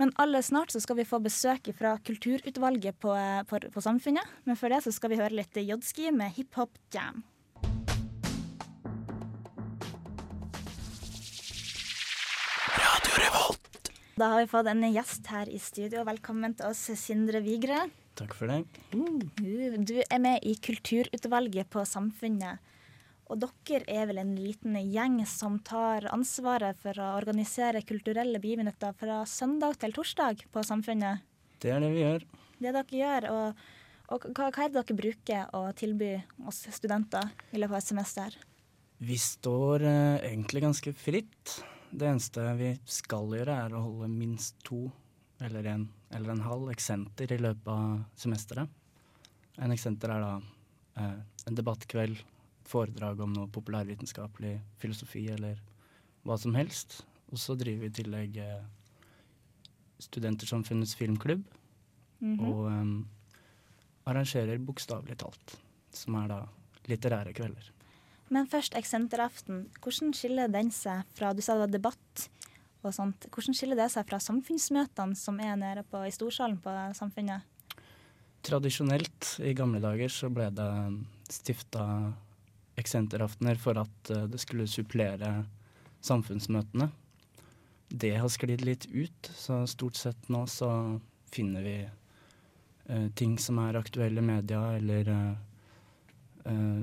Men 0.00 0.14
aller 0.20 0.40
snart 0.44 0.72
så 0.72 0.80
skal 0.80 0.96
vi 0.96 1.08
få 1.08 1.20
besøk 1.20 1.68
fra 1.76 1.98
Kulturutvalget 2.00 2.96
på, 3.00 3.12
eh, 3.12 3.42
på, 3.44 3.60
på 3.74 3.84
Samfunnet. 3.84 4.24
Men 4.48 4.56
før 4.56 4.76
det 4.76 4.82
så 4.86 4.94
skal 4.96 5.12
vi 5.12 5.20
høre 5.20 5.36
litt 5.36 5.60
Jodski 5.60 6.08
med 6.16 6.32
hiphop 6.38 6.80
jam. 6.94 7.20
Da 14.16 14.28
har 14.28 14.42
vi 14.42 14.48
fått 14.48 14.68
en 14.70 14.84
gjest 14.92 15.28
her 15.32 15.48
i 15.48 15.58
studio. 15.60 16.04
Velkommen 16.08 16.54
til 16.56 16.68
oss, 16.68 16.84
Sindre 17.00 17.40
Vigre. 17.44 17.88
Takk 18.18 18.34
for 18.36 18.50
det. 18.50 18.64
Du 18.92 19.96
er 20.02 20.20
med 20.20 20.44
i 20.44 20.54
Kulturutvalget 20.60 21.70
på 21.72 21.84
Samfunnet. 21.88 22.60
Og 23.32 23.40
dere 23.40 23.86
er 23.88 24.08
vel 24.10 24.20
en 24.20 24.34
liten 24.36 24.76
gjeng 24.92 25.22
som 25.30 25.56
tar 25.64 26.04
ansvaret 26.12 26.76
for 26.82 26.98
å 27.00 27.14
organisere 27.16 27.80
kulturelle 27.88 28.42
begivenheter 28.42 28.92
fra 28.98 29.22
søndag 29.28 29.78
til 29.80 29.94
torsdag 29.96 30.44
på 30.52 30.64
Samfunnet. 30.68 31.24
Det 31.62 31.72
er 31.72 31.80
det 31.80 31.92
vi 31.94 32.02
gjør. 32.02 32.26
Det 32.58 32.74
dere 32.76 32.98
gjør, 32.98 33.28
og, 33.32 33.62
og 34.12 34.26
hva, 34.36 34.50
hva 34.52 34.66
er 34.66 34.72
det 34.74 34.82
dere 34.82 34.98
bruker 34.98 35.54
å 35.56 35.62
tilby 35.78 36.12
oss 36.50 36.66
studenter 36.76 37.32
i 37.54 37.62
løpet 37.62 37.78
av 37.78 37.80
et 37.80 37.88
semester? 37.88 38.40
Vi 39.02 39.16
står 39.18 39.86
eh, 39.88 40.28
egentlig 40.28 40.62
ganske 40.66 40.92
fritt. 40.94 41.56
Det 41.90 42.06
eneste 42.08 42.44
vi 42.60 42.74
skal 42.84 43.32
gjøre, 43.32 43.56
er 43.64 43.72
å 43.74 43.86
holde 43.86 44.12
minst 44.12 44.60
to 44.66 44.84
eller 45.44 45.66
en 45.72 45.88
eller 46.12 46.34
en 46.34 46.44
halv 46.44 46.70
eksenter 46.72 47.32
i 47.32 47.40
løpet 47.40 47.68
av 47.72 48.02
semesteret. 48.20 48.68
En 49.62 49.72
eksenter 49.72 50.12
er 50.12 50.20
da 50.24 50.32
eh, 51.00 51.18
en 51.48 51.56
debattkveld 51.56 52.20
foredrag 52.68 53.20
om 53.24 53.32
noe 53.34 53.50
populærvitenskapelig 53.52 54.58
filosofi 54.80 55.26
eller 55.32 55.60
hva 56.26 56.36
som 56.40 56.54
helst. 56.56 57.00
Og 57.32 57.40
så 57.40 57.56
driver 57.58 57.86
vi 57.86 57.90
i 57.90 57.96
tillegg 58.02 58.38
eh, 58.44 58.62
Studentersamfunnets 60.02 60.96
filmklubb. 60.98 61.44
Mhm. 62.20 62.40
Og 62.48 62.64
eh, 62.70 62.94
arrangerer 64.12 64.60
bokstavelig 64.60 65.20
talt, 65.22 65.56
som 65.94 66.18
er 66.20 66.32
da 66.32 66.42
litterære 66.90 67.32
kvelder. 67.36 67.70
Men 68.32 68.48
først 68.48 68.74
Eksenteraften. 68.78 69.66
Hvordan 69.82 70.14
skiller 70.16 70.48
den 70.48 70.70
seg 70.72 71.04
fra 71.16 71.34
Du 71.36 71.42
sa 71.44 71.54
det 71.54 71.66
var 71.66 71.72
debatt 71.72 72.28
og 72.88 72.94
sånt. 72.96 73.28
Hvordan 73.32 73.56
skiller 73.56 73.78
det 73.78 73.88
seg 73.92 74.06
fra 74.08 74.18
samfunnsmøtene 74.22 75.18
som 75.18 75.38
er 75.42 75.56
nede 75.60 75.84
på, 75.88 76.02
i 76.06 76.14
storsalen 76.14 76.58
på 76.62 76.74
Samfunnet? 76.98 77.48
Tradisjonelt 78.42 79.36
i 79.46 79.52
gamle 79.54 79.78
dager 79.82 80.10
så 80.10 80.30
ble 80.32 80.48
det 80.50 80.70
stifta 81.30 81.84
eksenteraftener 82.80 83.60
for 83.60 83.78
at 83.82 84.10
eh, 84.10 84.26
det 84.30 84.40
skulle 84.42 84.66
supplere 84.70 85.44
samfunnsmøtene. 86.02 86.88
Det 87.92 88.14
har 88.16 88.30
sklidd 88.32 88.64
litt 88.64 88.88
ut, 88.90 89.30
så 89.36 89.62
stort 89.70 89.98
sett 90.00 90.30
nå 90.32 90.46
så 90.50 90.70
finner 91.32 91.62
vi 91.62 91.76
eh, 91.84 93.08
ting 93.14 93.36
som 93.38 93.60
er 93.62 93.78
aktuelle 93.78 94.24
media, 94.24 94.62
eller 94.78 95.12
eh, 95.12 96.80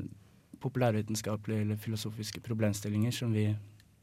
populærvitenskapelige 0.60 1.66
eller 1.66 1.82
filosofiske 1.82 2.44
problemstillinger 2.46 3.16
som 3.16 3.34
vi 3.34 3.50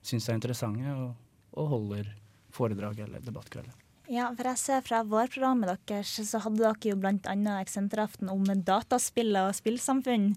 syns 0.06 0.28
er 0.28 0.38
interessante, 0.38 0.92
og, 0.92 1.14
og 1.56 1.72
holder 1.72 2.12
foredrag 2.54 3.02
eller 3.06 3.24
debattkvelder. 3.24 3.74
Ja, 4.06 4.28
for 4.38 4.46
jeg 4.46 4.60
ser 4.62 4.84
fra 4.86 5.00
vårprogrammet 5.02 5.72
deres, 5.88 6.12
så 6.28 6.38
hadde 6.44 6.62
dere 6.62 6.92
jo 6.92 6.98
annet 7.02 7.50
Eksenteraften 7.58 8.30
om 8.30 8.44
dataspill 8.46 9.34
og 9.40 9.50
spillsamfunn. 9.58 10.36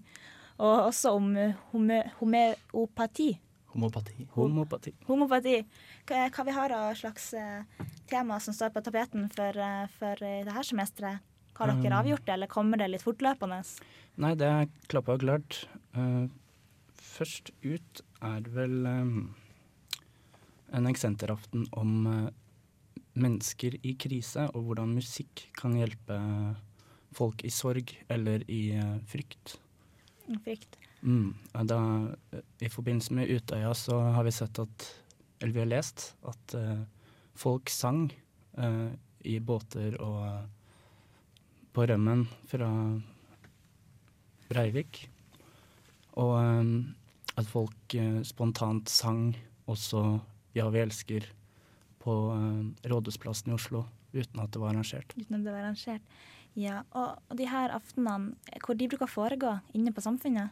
Og 0.60 0.88
også 0.90 1.14
om 1.16 1.30
home, 1.70 2.02
homeopati. 2.18 3.30
Homopati. 3.70 4.26
Homopati. 4.34 4.92
Homopati. 5.06 5.56
Hva, 6.08 6.26
hva 6.34 6.44
vi 6.44 6.54
har 6.56 6.74
av 6.74 6.94
slags 6.98 7.30
eh, 7.38 7.86
tema 8.10 8.40
som 8.42 8.56
står 8.56 8.72
på 8.74 8.82
tapeten 8.82 9.28
for, 9.30 9.54
eh, 9.54 9.86
for 10.00 10.18
dette 10.18 10.64
semesteret? 10.66 11.22
Har 11.60 11.68
dere 11.68 11.92
Um, 11.92 11.98
avgjort 12.00 12.24
det, 12.24 12.32
eller 12.32 12.48
kommer 12.48 12.80
det 12.80 12.88
litt 12.88 13.04
fortløpende? 13.04 13.60
Nei, 14.16 14.32
det 14.34 14.48
er 14.48 14.68
klappa 14.88 15.18
og 15.18 15.20
klart. 15.20 15.66
Eh, 15.94 16.26
først 16.96 17.52
ut 17.62 18.00
er 18.24 18.48
vel 18.54 18.86
eh, 18.88 19.10
en 20.72 20.86
eksenteraften 20.90 21.66
om 21.76 22.06
eh, 22.06 22.28
mennesker 23.20 23.76
i 23.86 23.94
krise, 24.00 24.46
og 24.54 24.68
hvordan 24.68 24.94
musikk 24.96 25.46
kan 25.58 25.74
hjelpe 25.78 26.18
folk 27.16 27.42
i 27.44 27.50
sorg 27.50 27.92
eller 28.08 28.44
i 28.50 28.62
eh, 28.78 28.96
frykt. 29.10 29.56
Frykt. 30.44 30.78
Mm. 31.02 31.34
eh, 31.54 31.64
Da, 31.64 31.80
eh, 32.32 32.46
I 32.60 32.70
forbindelse 32.70 33.16
med 33.16 33.30
Utøya 33.30 33.74
så 33.74 34.00
har 34.14 34.24
vi 34.24 34.34
sett 34.36 34.58
at 34.58 34.88
Eller 35.40 35.54
vi 35.54 35.60
har 35.60 35.70
lest 35.70 36.02
at 36.28 36.54
uh, 36.54 36.82
folk 37.32 37.70
sang 37.72 38.10
uh, 38.58 38.92
i 39.24 39.38
båter 39.40 39.94
og 39.96 40.18
uh, 40.20 40.42
på 41.72 41.86
rømmen 41.88 42.26
fra 42.50 42.68
Breivik. 44.50 45.08
Og 46.20 46.34
um, 46.36 46.74
at 47.40 47.48
folk 47.48 47.94
eh, 47.94 48.20
spontant 48.26 48.90
sang 48.90 49.30
også 49.70 50.02
'Ja, 50.60 50.68
vi 50.68 50.82
elsker' 50.84 51.30
på 52.00 52.12
eh, 52.34 52.88
Rådhusplassen 52.88 53.52
i 53.52 53.56
Oslo 53.56 53.86
uten 54.12 54.40
at 54.42 54.52
det 54.52 54.60
var 54.60 54.74
arrangert. 54.74 55.14
Uten 55.16 55.38
at 55.38 55.44
det 55.44 55.52
var 55.52 55.64
arrangert. 55.64 56.02
Ja, 56.58 56.82
og, 56.98 57.20
og 57.30 57.36
de 57.38 57.46
her 57.46 57.72
aftenene, 57.72 58.34
hvor 58.64 58.76
de 58.76 58.88
bruker 58.90 59.06
å 59.06 59.10
foregå 59.10 59.52
inne 59.76 59.92
på 59.94 60.02
Samfunnet? 60.02 60.50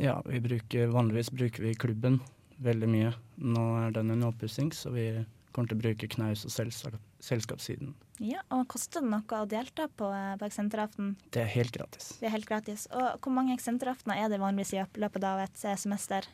Ja, 0.00 0.20
vi 0.24 0.40
bruker, 0.40 0.88
vanligvis 0.94 1.32
bruker 1.34 1.66
vi 1.66 1.74
klubben 1.76 2.20
veldig 2.64 2.88
mye. 2.88 3.12
Nå 3.36 3.64
er 3.82 3.92
den 3.96 4.14
under 4.14 4.30
oppussing, 4.32 4.70
så 4.72 4.92
vi 4.94 5.10
kommer 5.52 5.72
til 5.72 5.78
å 5.78 5.82
bruke 5.82 6.08
knaus- 6.14 6.46
og 6.46 6.54
selskap, 6.54 6.96
selskapssiden. 7.20 7.92
Ja, 8.20 8.44
og 8.54 8.68
koster 8.72 9.02
det 9.04 9.10
noe 9.10 9.40
å 9.40 9.48
delta 9.48 9.88
på, 9.88 10.08
eh, 10.12 10.36
på 10.40 10.46
Eksenteraften? 10.46 11.16
Det 11.32 11.42
er 11.42 11.52
helt 11.52 11.72
gratis. 11.72 12.14
Det 12.20 12.28
er 12.28 12.36
helt 12.36 12.48
gratis. 12.48 12.86
Og 12.92 13.20
hvor 13.20 13.32
mange 13.32 13.56
eksenteraftener 13.56 14.24
er 14.24 14.28
det 14.28 14.40
vanligvis 14.40 14.74
i 14.76 14.84
løpet 15.00 15.24
av 15.24 15.40
et 15.40 15.64
eh, 15.64 15.76
semester? 15.76 16.28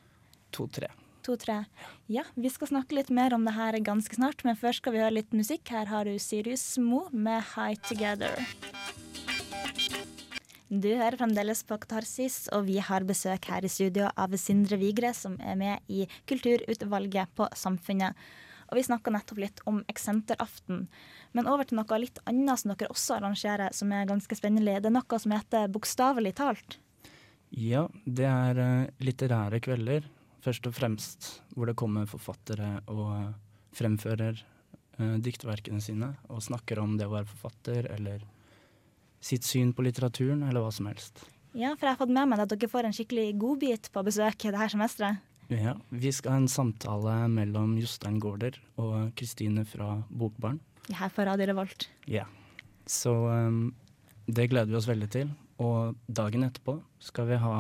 To-tre. 0.53 0.91
To-tre. 1.27 1.65
Ja, 2.07 2.23
vi 2.39 2.51
skal 2.55 2.71
snakke 2.71 2.95
litt 2.95 3.11
mer 3.11 3.35
om 3.35 3.43
det 3.47 3.57
her 3.57 3.75
ganske 3.83 4.15
snart, 4.15 4.45
men 4.47 4.59
først 4.59 4.85
skal 4.85 4.95
vi 4.95 5.03
høre 5.03 5.17
litt 5.19 5.35
musikk. 5.35 5.67
Her 5.75 5.91
har 5.91 6.07
du 6.07 6.15
Sirius 6.23 6.77
Mo 6.79 7.09
med 7.11 7.43
High 7.57 7.81
Together. 7.89 8.39
Du 10.67 10.89
hører 10.89 11.15
fremdeles 11.19 11.65
på 11.67 11.79
Katarsis, 11.83 12.49
og 12.55 12.67
vi 12.67 12.79
har 12.83 13.07
besøk 13.07 13.51
her 13.51 13.67
i 13.67 13.71
studio 13.71 14.09
av 14.19 14.35
Sindre 14.39 14.79
Vigre, 14.81 15.13
som 15.15 15.37
er 15.39 15.59
med 15.59 15.91
i 15.91 16.09
Kulturutvalget 16.27 17.35
på 17.39 17.47
Samfunnet. 17.55 18.19
Og 18.67 18.79
vi 18.79 18.87
snakka 18.87 19.13
nettopp 19.15 19.39
litt 19.43 19.63
om 19.71 19.85
Eksenteraften. 19.91 20.89
Men 21.39 21.47
over 21.51 21.67
til 21.67 21.79
noe 21.79 22.01
litt 22.03 22.19
annet 22.27 22.63
som 22.63 22.73
dere 22.73 22.91
også 22.91 23.21
arrangerer, 23.21 23.75
som 23.75 23.95
er 23.95 24.11
ganske 24.11 24.39
spennende. 24.39 24.79
Det 24.83 24.91
er 24.91 24.99
noe 24.99 25.23
som 25.23 25.35
heter 25.35 25.71
Bokstavelig 25.71 26.35
talt. 26.39 26.81
Ja, 27.55 27.87
det 28.05 28.27
er 28.27 28.59
eh, 28.59 28.89
litterære 29.07 29.63
kvelder, 29.63 30.11
først 30.47 30.69
og 30.69 30.77
fremst, 30.77 31.31
hvor 31.55 31.69
det 31.69 31.77
kommer 31.79 32.09
forfattere 32.11 32.79
og 32.93 33.35
fremfører 33.77 34.39
uh, 35.01 35.17
diktverkene 35.23 35.83
sine 35.83 36.13
og 36.31 36.45
snakker 36.47 36.81
om 36.83 36.97
det 36.99 37.09
å 37.09 37.15
være 37.15 37.31
forfatter, 37.35 37.91
eller 37.97 38.25
sitt 39.27 39.47
syn 39.47 39.73
på 39.75 39.85
litteraturen, 39.87 40.45
eller 40.47 40.63
hva 40.63 40.73
som 40.75 40.89
helst. 40.91 41.25
Ja, 41.57 41.73
for 41.75 41.89
jeg 41.89 41.95
har 41.95 42.03
fått 42.03 42.13
med 42.13 42.29
meg 42.31 42.43
at 42.43 42.53
dere 42.53 42.69
får 42.71 42.87
en 42.87 42.95
skikkelig 42.95 43.31
godbit 43.41 43.89
på 43.93 44.05
besøk 44.07 44.45
det 44.45 44.61
her 44.61 44.73
semesteret. 44.73 45.25
Ja, 45.49 45.77
vi 45.95 46.11
skal 46.11 46.35
ha 46.35 46.39
en 46.43 46.51
samtale 46.51 47.15
mellom 47.31 47.77
Jostein 47.79 48.19
Gaarder 48.23 48.57
og 48.83 49.13
Kristine 49.19 49.63
fra 49.69 50.01
Bokbarn. 50.11 50.59
Her 50.91 51.13
på 51.15 51.27
Radio 51.27 51.47
Revolt. 51.53 51.87
Ja. 52.11 52.25
Så 52.87 53.13
um, 53.31 53.71
det 54.27 54.49
gleder 54.51 54.73
vi 54.73 54.79
oss 54.79 54.89
veldig 54.91 55.09
til. 55.15 55.31
Og 55.63 55.95
dagen 56.11 56.45
etterpå 56.47 56.81
skal 57.03 57.31
vi 57.31 57.39
ha 57.41 57.55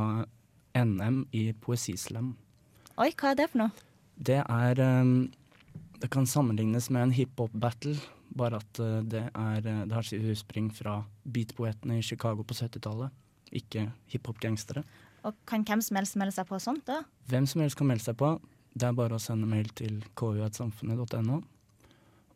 NM 0.77 1.23
i 1.33 1.49
poesislam. 1.63 2.35
Oi, 2.97 3.11
hva 3.13 3.33
er 3.35 3.37
det 3.37 3.51
for 3.53 3.61
noe? 3.61 3.87
Det 4.17 4.39
er 4.41 4.79
um, 4.81 5.27
Det 6.01 6.09
kan 6.13 6.25
sammenlignes 6.29 6.89
med 6.93 7.03
en 7.03 7.13
hiphop-battle, 7.17 7.97
bare 8.37 8.61
at 8.63 8.81
uh, 8.81 9.01
det, 9.05 9.27
er, 9.33 9.59
uh, 9.67 9.83
det 9.89 9.93
har 9.97 10.07
sitt 10.07 10.25
utspring 10.25 10.71
fra 10.73 11.03
beatpoetene 11.25 11.99
i 12.01 12.05
Chicago 12.05 12.45
på 12.45 12.57
70-tallet, 12.57 13.13
ikke 13.53 13.87
hiphop-gangstere. 14.13 14.85
Og 15.29 15.37
kan 15.49 15.65
hvem 15.67 15.83
som 15.85 15.99
helst 15.99 16.17
melde 16.21 16.37
seg 16.37 16.49
på 16.49 16.61
sånt, 16.63 16.85
da? 16.89 17.03
Hvem 17.29 17.49
som 17.51 17.65
helst 17.65 17.77
kan 17.77 17.89
melde 17.91 18.05
seg 18.07 18.17
på. 18.21 18.37
Det 18.77 18.89
er 18.89 18.97
bare 18.97 19.17
å 19.17 19.21
sende 19.23 19.49
mail 19.49 19.69
til 19.77 19.99
ku.samfunnet.no. 20.21 21.41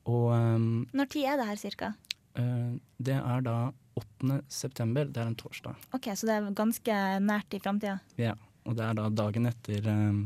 Og 0.08 0.26
um, 0.32 0.70
Når 0.96 1.08
tid 1.12 1.28
er 1.28 1.40
det 1.40 1.46
her, 1.50 1.60
cirka? 1.60 1.92
uh, 2.40 2.72
det 3.00 3.16
er 3.16 3.44
da 3.44 3.56
8. 4.00 4.40
september, 4.48 5.08
det 5.08 5.20
er 5.20 5.28
en 5.28 5.36
torsdag. 5.40 5.76
OK, 5.96 6.10
så 6.16 6.28
det 6.28 6.36
er 6.36 6.50
ganske 6.56 6.98
nært 7.24 7.56
i 7.56 7.60
framtida. 7.60 7.96
Ja, 8.20 8.34
og 8.64 8.76
det 8.78 8.84
er 8.86 8.96
da 8.96 9.08
dagen 9.12 9.48
etter 9.50 9.88
um, 9.92 10.22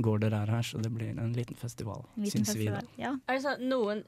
Gaarder 0.00 0.32
der 0.32 0.50
her, 0.50 0.64
så 0.64 0.80
det 0.80 0.90
blir 0.94 1.12
en 1.12 1.32
liten 1.36 1.58
festival, 1.58 2.04
syns 2.24 2.54
vi 2.56 2.70
da. 2.70 2.80
Ja. 3.00 3.16
Er 3.28 3.36
det 3.36 3.44
sånn 3.44 3.58
at 3.58 3.64
noen 3.66 4.04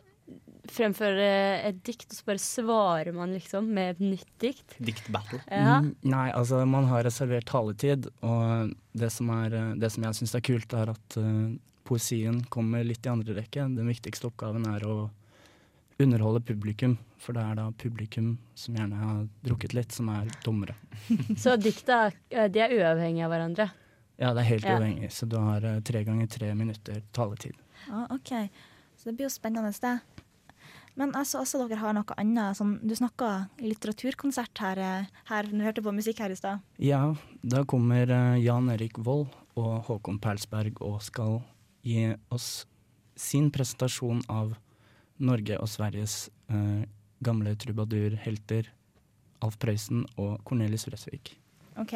fremfører 0.72 1.66
et 1.68 1.80
dikt, 1.84 2.06
og 2.08 2.16
så 2.16 2.26
bare 2.30 2.40
svarer 2.40 3.12
man 3.16 3.34
liksom 3.36 3.66
med 3.76 3.96
et 3.96 4.00
nytt 4.00 4.30
dikt? 4.40 4.76
Diktbattle. 4.78 5.42
Ja. 5.50 5.82
Mm, 5.84 5.92
Nei, 6.08 6.28
altså 6.32 6.62
man 6.68 6.88
har 6.88 7.04
reservert 7.04 7.48
taletid, 7.50 8.08
og 8.24 8.72
det 8.96 9.10
som, 9.12 9.28
er, 9.34 9.58
eh, 9.58 9.74
det 9.80 9.92
som 9.92 10.06
jeg 10.06 10.20
syns 10.20 10.34
er 10.38 10.46
kult, 10.48 10.72
er 10.72 10.94
at 10.94 11.18
uh, 11.20 11.52
poesien 11.84 12.40
kommer 12.48 12.86
litt 12.86 13.04
i 13.04 13.12
andre 13.12 13.36
rekke. 13.36 13.68
Den 13.76 13.90
viktigste 13.92 14.30
oppgaven 14.30 14.64
er 14.72 14.86
å 14.88 14.96
underholde 16.00 16.40
publikum, 16.40 16.96
for 17.20 17.36
det 17.36 17.44
er 17.44 17.58
da 17.60 17.68
publikum 17.78 18.34
som 18.58 18.76
gjerne 18.78 18.98
har 18.98 19.22
drukket 19.44 19.76
litt, 19.76 19.92
som 19.94 20.08
er 20.12 20.30
dommere. 20.46 20.74
Så 21.42 21.58
dikta 21.60 22.06
eh, 22.30 22.48
de 22.50 22.64
er 22.64 22.74
uavhengige 22.80 23.28
av 23.28 23.34
hverandre? 23.34 23.68
Ja, 24.18 24.32
det 24.34 24.44
er 24.44 24.48
helt 24.48 24.64
Ja. 24.64 24.76
uavhengig, 24.78 25.10
så 25.12 25.26
du 25.28 25.36
har 25.36 25.64
eh, 25.64 25.80
tre 25.80 26.04
ganger 26.04 26.26
tre 26.30 26.52
minutter 26.54 27.02
taletid. 27.12 27.54
Ah, 27.90 28.06
OK, 28.14 28.30
så 28.96 29.04
det 29.10 29.16
blir 29.16 29.26
jo 29.26 29.32
spennende 29.34 29.72
det. 29.80 30.00
Men 30.96 31.10
altså, 31.18 31.40
også 31.42 31.58
dere 31.68 31.80
har 31.80 31.92
noe 31.96 32.14
annet. 32.16 32.54
Sånn, 32.56 32.76
du 32.86 32.94
snakka 32.94 33.48
litteraturkonsert 33.58 34.60
her, 34.62 35.08
her 35.26 35.48
når 35.50 35.58
du 35.58 35.64
hørte 35.66 35.82
på 35.82 35.94
musikk 35.96 36.20
her 36.22 36.30
i 36.30 36.36
stad. 36.38 36.60
Ja, 36.78 37.16
da 37.42 37.64
kommer 37.64 38.06
eh, 38.10 38.38
Jan 38.44 38.70
Erik 38.70 38.98
Vold 38.98 39.28
og 39.58 39.84
Håkon 39.88 40.20
Perlsberg 40.22 40.78
og 40.80 41.02
skal 41.02 41.40
gi 41.82 42.14
oss 42.30 42.66
sin 43.16 43.50
presentasjon 43.50 44.22
av 44.30 44.54
Norge 45.18 45.58
og 45.58 45.66
Sveriges 45.70 46.28
eh, 46.50 46.86
gamle 47.24 47.54
trubadurhelter 47.58 48.70
Alf 49.44 49.58
Prøysen 49.58 50.04
og 50.16 50.38
Cornelis 50.46 50.86
Vreeswijk. 50.88 51.34
OK. 51.82 51.94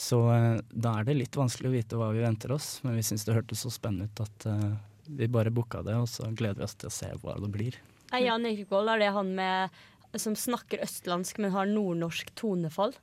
Så 0.00 0.18
eh, 0.32 0.60
da 0.70 0.94
er 0.96 1.08
det 1.08 1.18
litt 1.18 1.36
vanskelig 1.36 1.68
å 1.68 1.74
vite 1.74 1.98
hva 2.00 2.08
vi 2.14 2.22
venter 2.24 2.54
oss, 2.54 2.78
men 2.86 2.96
vi 2.96 3.04
syns 3.04 3.26
det 3.26 3.36
hørtes 3.36 3.66
så 3.66 3.72
spennende 3.72 4.08
ut 4.08 4.22
at 4.24 4.46
uh, 4.48 4.70
vi 5.04 5.28
bare 5.28 5.52
booka 5.52 5.82
det, 5.84 5.98
og 6.00 6.08
så 6.08 6.30
gleder 6.32 6.62
vi 6.62 6.64
oss 6.64 6.76
til 6.80 6.88
å 6.88 6.94
se 6.94 7.10
hva 7.20 7.36
det 7.36 7.50
blir. 7.52 7.76
Er 8.16 8.24
Jan 8.24 8.46
Erik 8.48 8.70
Vold 8.72 8.88
er 8.94 9.02
det 9.02 9.10
han 9.12 9.34
med, 9.36 9.76
som 10.16 10.38
snakker 10.38 10.80
østlandsk, 10.86 11.42
men 11.44 11.52
har 11.52 11.68
nordnorsk 11.68 12.32
tonefall? 12.38 12.96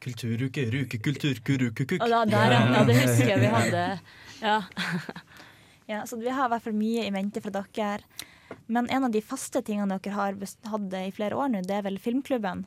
Kulturuke, 0.00 0.64
ruke, 0.72 1.02
kultur, 1.02 1.42
kurukukuk. 1.44 2.00
Og 2.00 2.14
der, 2.30 2.54
ja, 2.54 2.64
ja, 2.72 2.82
det 2.88 2.98
husker 3.02 3.32
jeg 3.34 3.44
vi 3.44 3.54
hadde. 3.58 3.84
Ja. 4.38 4.60
ja, 5.90 6.04
så 6.06 6.14
vi 6.20 6.30
har 6.30 6.46
i 6.46 6.52
hvert 6.52 6.62
fall 6.62 6.76
mye 6.78 7.02
i 7.02 7.10
mente 7.10 7.42
fra 7.42 7.50
dere. 7.50 8.06
Men 8.70 8.86
en 8.86 9.08
av 9.08 9.12
de 9.12 9.20
faste 9.20 9.60
tingene 9.66 9.98
dere 9.98 10.14
har 10.14 10.38
hatt 10.70 10.94
i 11.02 11.10
flere 11.12 11.36
år 11.36 11.50
nå, 11.50 11.64
det 11.66 11.74
er 11.74 11.82
vel 11.84 11.98
Filmklubben? 12.00 12.62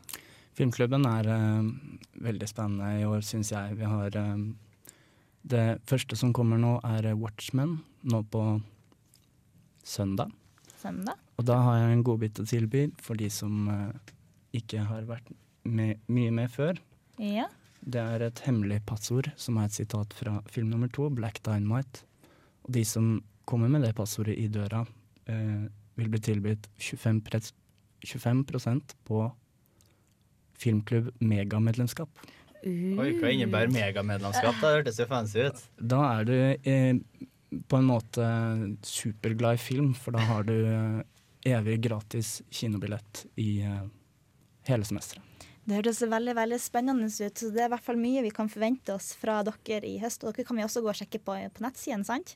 Filmklubben 0.57 1.07
er 1.07 1.29
eh, 1.31 1.69
veldig 2.23 2.49
spennende 2.49 2.91
i 3.01 3.07
år, 3.07 3.23
syns 3.25 3.51
jeg. 3.53 3.77
Vi 3.79 3.87
har 3.87 4.17
um, 4.17 4.51
Det 5.41 5.81
første 5.89 6.17
som 6.19 6.33
kommer 6.33 6.59
nå, 6.61 6.77
er 6.85 7.13
Watchmen, 7.17 7.79
nå 8.03 8.21
på 8.29 8.43
søndag. 9.83 10.31
Søndag? 10.81 11.17
Og 11.37 11.47
da 11.49 11.57
har 11.65 11.79
jeg 11.79 11.95
en 11.95 12.03
godbit 12.05 12.41
å 12.41 12.45
tilby 12.45 12.85
for 13.01 13.17
de 13.17 13.29
som 13.33 13.65
uh, 13.69 14.13
ikke 14.53 14.85
har 14.85 15.07
vært 15.09 15.31
med, 15.65 16.01
mye 16.11 16.31
med 16.33 16.53
før. 16.53 16.79
Ja. 17.21 17.47
Det 17.81 18.01
er 18.01 18.27
et 18.27 18.41
hemmelig 18.45 18.81
passord 18.85 19.31
som 19.41 19.57
er 19.57 19.69
et 19.69 19.77
sitat 19.77 20.13
fra 20.13 20.37
film 20.49 20.69
nummer 20.69 20.89
to, 20.93 21.09
Black 21.09 21.41
Dynamite. 21.45 22.05
Og 22.65 22.73
de 22.77 22.85
som 22.85 23.15
kommer 23.49 23.71
med 23.73 23.85
det 23.87 23.95
passordet 23.97 24.37
i 24.37 24.49
døra, 24.53 24.83
uh, 24.85 25.65
vil 25.97 26.09
bli 26.13 26.21
tilbudt 26.23 26.69
25, 26.77 27.21
pres- 27.25 27.53
25 28.05 28.45
på 29.05 29.25
filmklubb 30.61 31.09
megamedlemskap. 31.19 32.23
Oi, 32.61 33.09
hva 33.17 33.31
innebærer 33.33 33.71
megamedlemskap? 33.73 34.59
Det 34.61 34.73
hørtes 34.75 34.99
jo 35.01 35.07
fancy 35.09 35.47
ut. 35.47 35.63
Da 35.77 36.01
er 36.19 36.27
du 36.29 36.35
eh, 36.37 36.99
på 37.67 37.79
en 37.79 37.89
måte 37.89 38.27
superglad 38.85 39.57
i 39.57 39.61
film, 39.61 39.95
for 39.97 40.13
da 40.15 40.21
har 40.29 40.45
du 40.45 40.55
eh, 40.59 41.01
evig 41.57 41.79
gratis 41.87 42.41
kinobillett 42.53 43.25
i 43.41 43.63
eh, 43.65 43.83
hele 44.69 44.85
semesteret. 44.85 45.25
Det 45.61 45.77
hørtes 45.77 46.01
veldig 46.09 46.33
veldig 46.35 46.57
spennende 46.61 47.07
ut. 47.07 47.37
så 47.37 47.49
Det 47.53 47.61
er 47.61 47.69
i 47.69 47.73
hvert 47.73 47.85
fall 47.85 47.99
mye 48.01 48.23
vi 48.25 48.33
kan 48.33 48.49
forvente 48.49 48.95
oss 48.95 49.11
fra 49.17 49.41
dere 49.45 49.85
i 49.87 49.99
høst. 50.01 50.25
Og 50.25 50.33
dere 50.33 50.45
kan 50.47 50.57
vi 50.57 50.65
også 50.65 50.81
gå 50.81 50.89
og 50.89 50.97
sjekke 50.97 51.21
på, 51.21 51.37
på 51.53 51.65
nettsiden, 51.65 52.05
sant? 52.05 52.35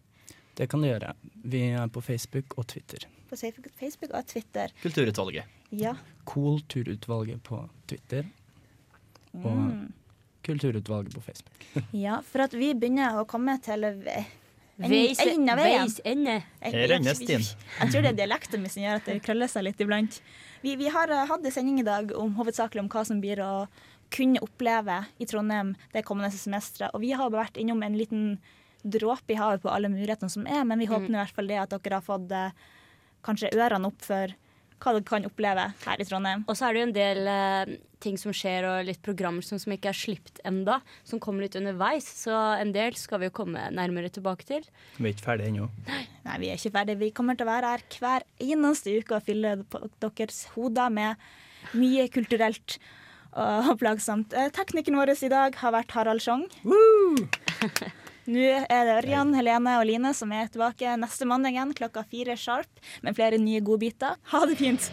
Det 0.56 0.70
kan 0.72 0.82
du 0.82 0.88
gjøre. 0.88 1.16
Vi 1.44 1.66
er 1.74 1.90
på 1.92 2.04
Facebook 2.06 2.54
og 2.58 2.70
Twitter. 2.72 3.08
På 3.30 3.38
Facebook 3.38 4.14
og 4.14 4.26
Twitter. 4.30 4.72
Kulturutvalget. 4.84 5.46
Ja. 5.72 5.96
Kulturutvalget 6.26 7.44
på 7.44 7.64
Twitter. 7.88 8.26
Og 9.44 9.52
Mm. 9.56 9.94
Kulturutvalget 10.46 11.14
på 11.16 11.22
Facebook. 11.22 11.66
ja, 12.06 12.20
for 12.22 12.44
at 12.46 12.54
vi 12.54 12.74
begynner 12.74 13.18
å 13.18 13.26
komme 13.26 13.58
til 13.66 13.84
en- 13.84 14.04
Veis- 14.78 15.20
enden 15.24 15.50
av 15.50 15.58
veien. 15.58 15.88
veis 15.88 16.00
ende. 16.06 16.44
Her 16.62 16.92
ender 16.92 17.16
stien. 17.16 17.42
Jeg 17.80 17.92
tror 17.92 18.02
det 18.04 18.12
er 18.12 18.20
dialekten 18.20 18.62
min 18.62 18.70
som 18.70 18.84
gjør 18.84 18.96
at 19.00 19.06
det 19.06 19.24
krøller 19.24 19.48
seg 19.48 19.64
litt 19.64 19.80
iblant. 19.82 20.20
Vi, 20.62 20.76
vi 20.76 20.88
har 20.92 21.10
eh, 21.10 21.26
hatt 21.26 21.46
en 21.46 21.52
sending 21.52 21.80
i 21.80 21.84
dag 21.88 22.12
om 22.18 22.36
hovedsakelig 22.36 22.84
om 22.84 22.90
hva 22.90 23.06
som 23.08 23.22
blir 23.24 23.40
å 23.42 23.68
kunne 24.12 24.42
oppleve 24.44 25.06
i 25.18 25.26
Trondheim 25.26 25.76
det 25.94 26.04
kommende 26.06 26.30
semesteret. 26.32 26.92
Og 26.94 27.02
vi 27.02 27.12
har 27.12 27.32
vært 27.34 27.58
innom 27.58 27.82
en 27.84 27.98
liten 27.98 28.38
dråpe 28.84 29.34
i 29.34 29.40
havet 29.40 29.64
på 29.64 29.72
alle 29.72 29.90
mulighetene 29.90 30.30
som 30.30 30.46
er, 30.46 30.64
men 30.64 30.78
vi 30.80 30.86
håper 30.86 31.08
mm. 31.08 31.16
i 31.16 31.22
hvert 31.24 31.36
fall 31.36 31.48
det 31.50 31.58
at 31.58 31.74
dere 31.74 31.98
har 31.98 32.06
fått 32.06 32.32
eh, 32.32 32.52
kanskje 33.26 33.54
ørene 33.56 33.90
opp 33.90 34.04
for 34.06 34.34
hva 34.84 34.92
dere 34.94 35.08
kan 35.08 35.26
oppleve 35.26 35.66
her 35.86 36.02
i 36.02 36.06
Trondheim. 36.06 36.44
Og 36.50 36.58
så 36.58 36.68
er 36.68 36.76
det 36.76 36.82
jo 36.82 36.88
en 36.90 36.96
del 36.96 37.30
eh, 37.32 37.76
ting 38.04 38.20
som 38.22 38.34
skjer, 38.36 38.68
og 38.70 38.90
litt 38.90 39.02
programmer 39.06 39.46
som, 39.46 39.60
som 39.62 39.74
ikke 39.74 39.90
er 39.92 39.98
sluppet 39.98 40.42
enda, 40.46 40.80
som 41.08 41.22
kommer 41.24 41.46
litt 41.46 41.58
underveis. 41.58 42.08
Så 42.26 42.36
en 42.60 42.74
del 42.76 42.98
skal 43.00 43.24
vi 43.24 43.30
jo 43.30 43.36
komme 43.40 43.70
nærmere 43.74 44.12
tilbake 44.14 44.48
til. 44.50 44.68
Vi 45.00 45.08
er 45.08 45.16
ikke 45.16 45.30
ferdige 45.30 45.54
ennå. 45.54 45.70
Nei, 46.28 46.38
vi 46.44 46.52
er 46.52 46.60
ikke 46.60 46.76
ferdige. 46.76 47.02
Vi 47.02 47.14
kommer 47.16 47.40
til 47.40 47.48
å 47.48 47.54
være 47.54 47.74
her 47.74 47.88
hver 48.04 48.28
eneste 48.44 49.00
uke 49.00 49.18
og 49.18 49.26
fylle 49.26 49.58
deres 50.06 50.44
hoder 50.54 50.94
med 50.94 51.26
mye 51.74 52.08
kulturelt 52.14 52.80
og 53.36 53.74
plagsomt. 53.82 54.32
Teknikken 54.32 54.56
Teknikeren 54.56 55.02
vår 55.02 55.12
i 55.18 55.32
dag 55.34 55.58
har 55.60 55.74
vært 55.76 55.96
Harald 55.98 56.24
Schjong. 56.24 56.46
Nå 58.26 58.42
er 58.42 58.88
det 58.88 58.94
Ørjan, 59.04 59.36
Helene 59.38 59.76
og 59.78 59.86
Line 59.86 60.10
som 60.18 60.32
er 60.34 60.48
tilbake 60.50 60.96
neste 60.98 61.28
mandag 61.30 61.54
igjen 61.54 61.76
klokka 61.78 62.02
fire 62.10 62.34
sharp 62.34 62.82
med 63.06 63.14
flere 63.18 63.38
nye 63.38 63.62
godbiter. 63.62 64.18
Ha 64.32 64.46
det 64.50 64.58
fint! 64.58 64.90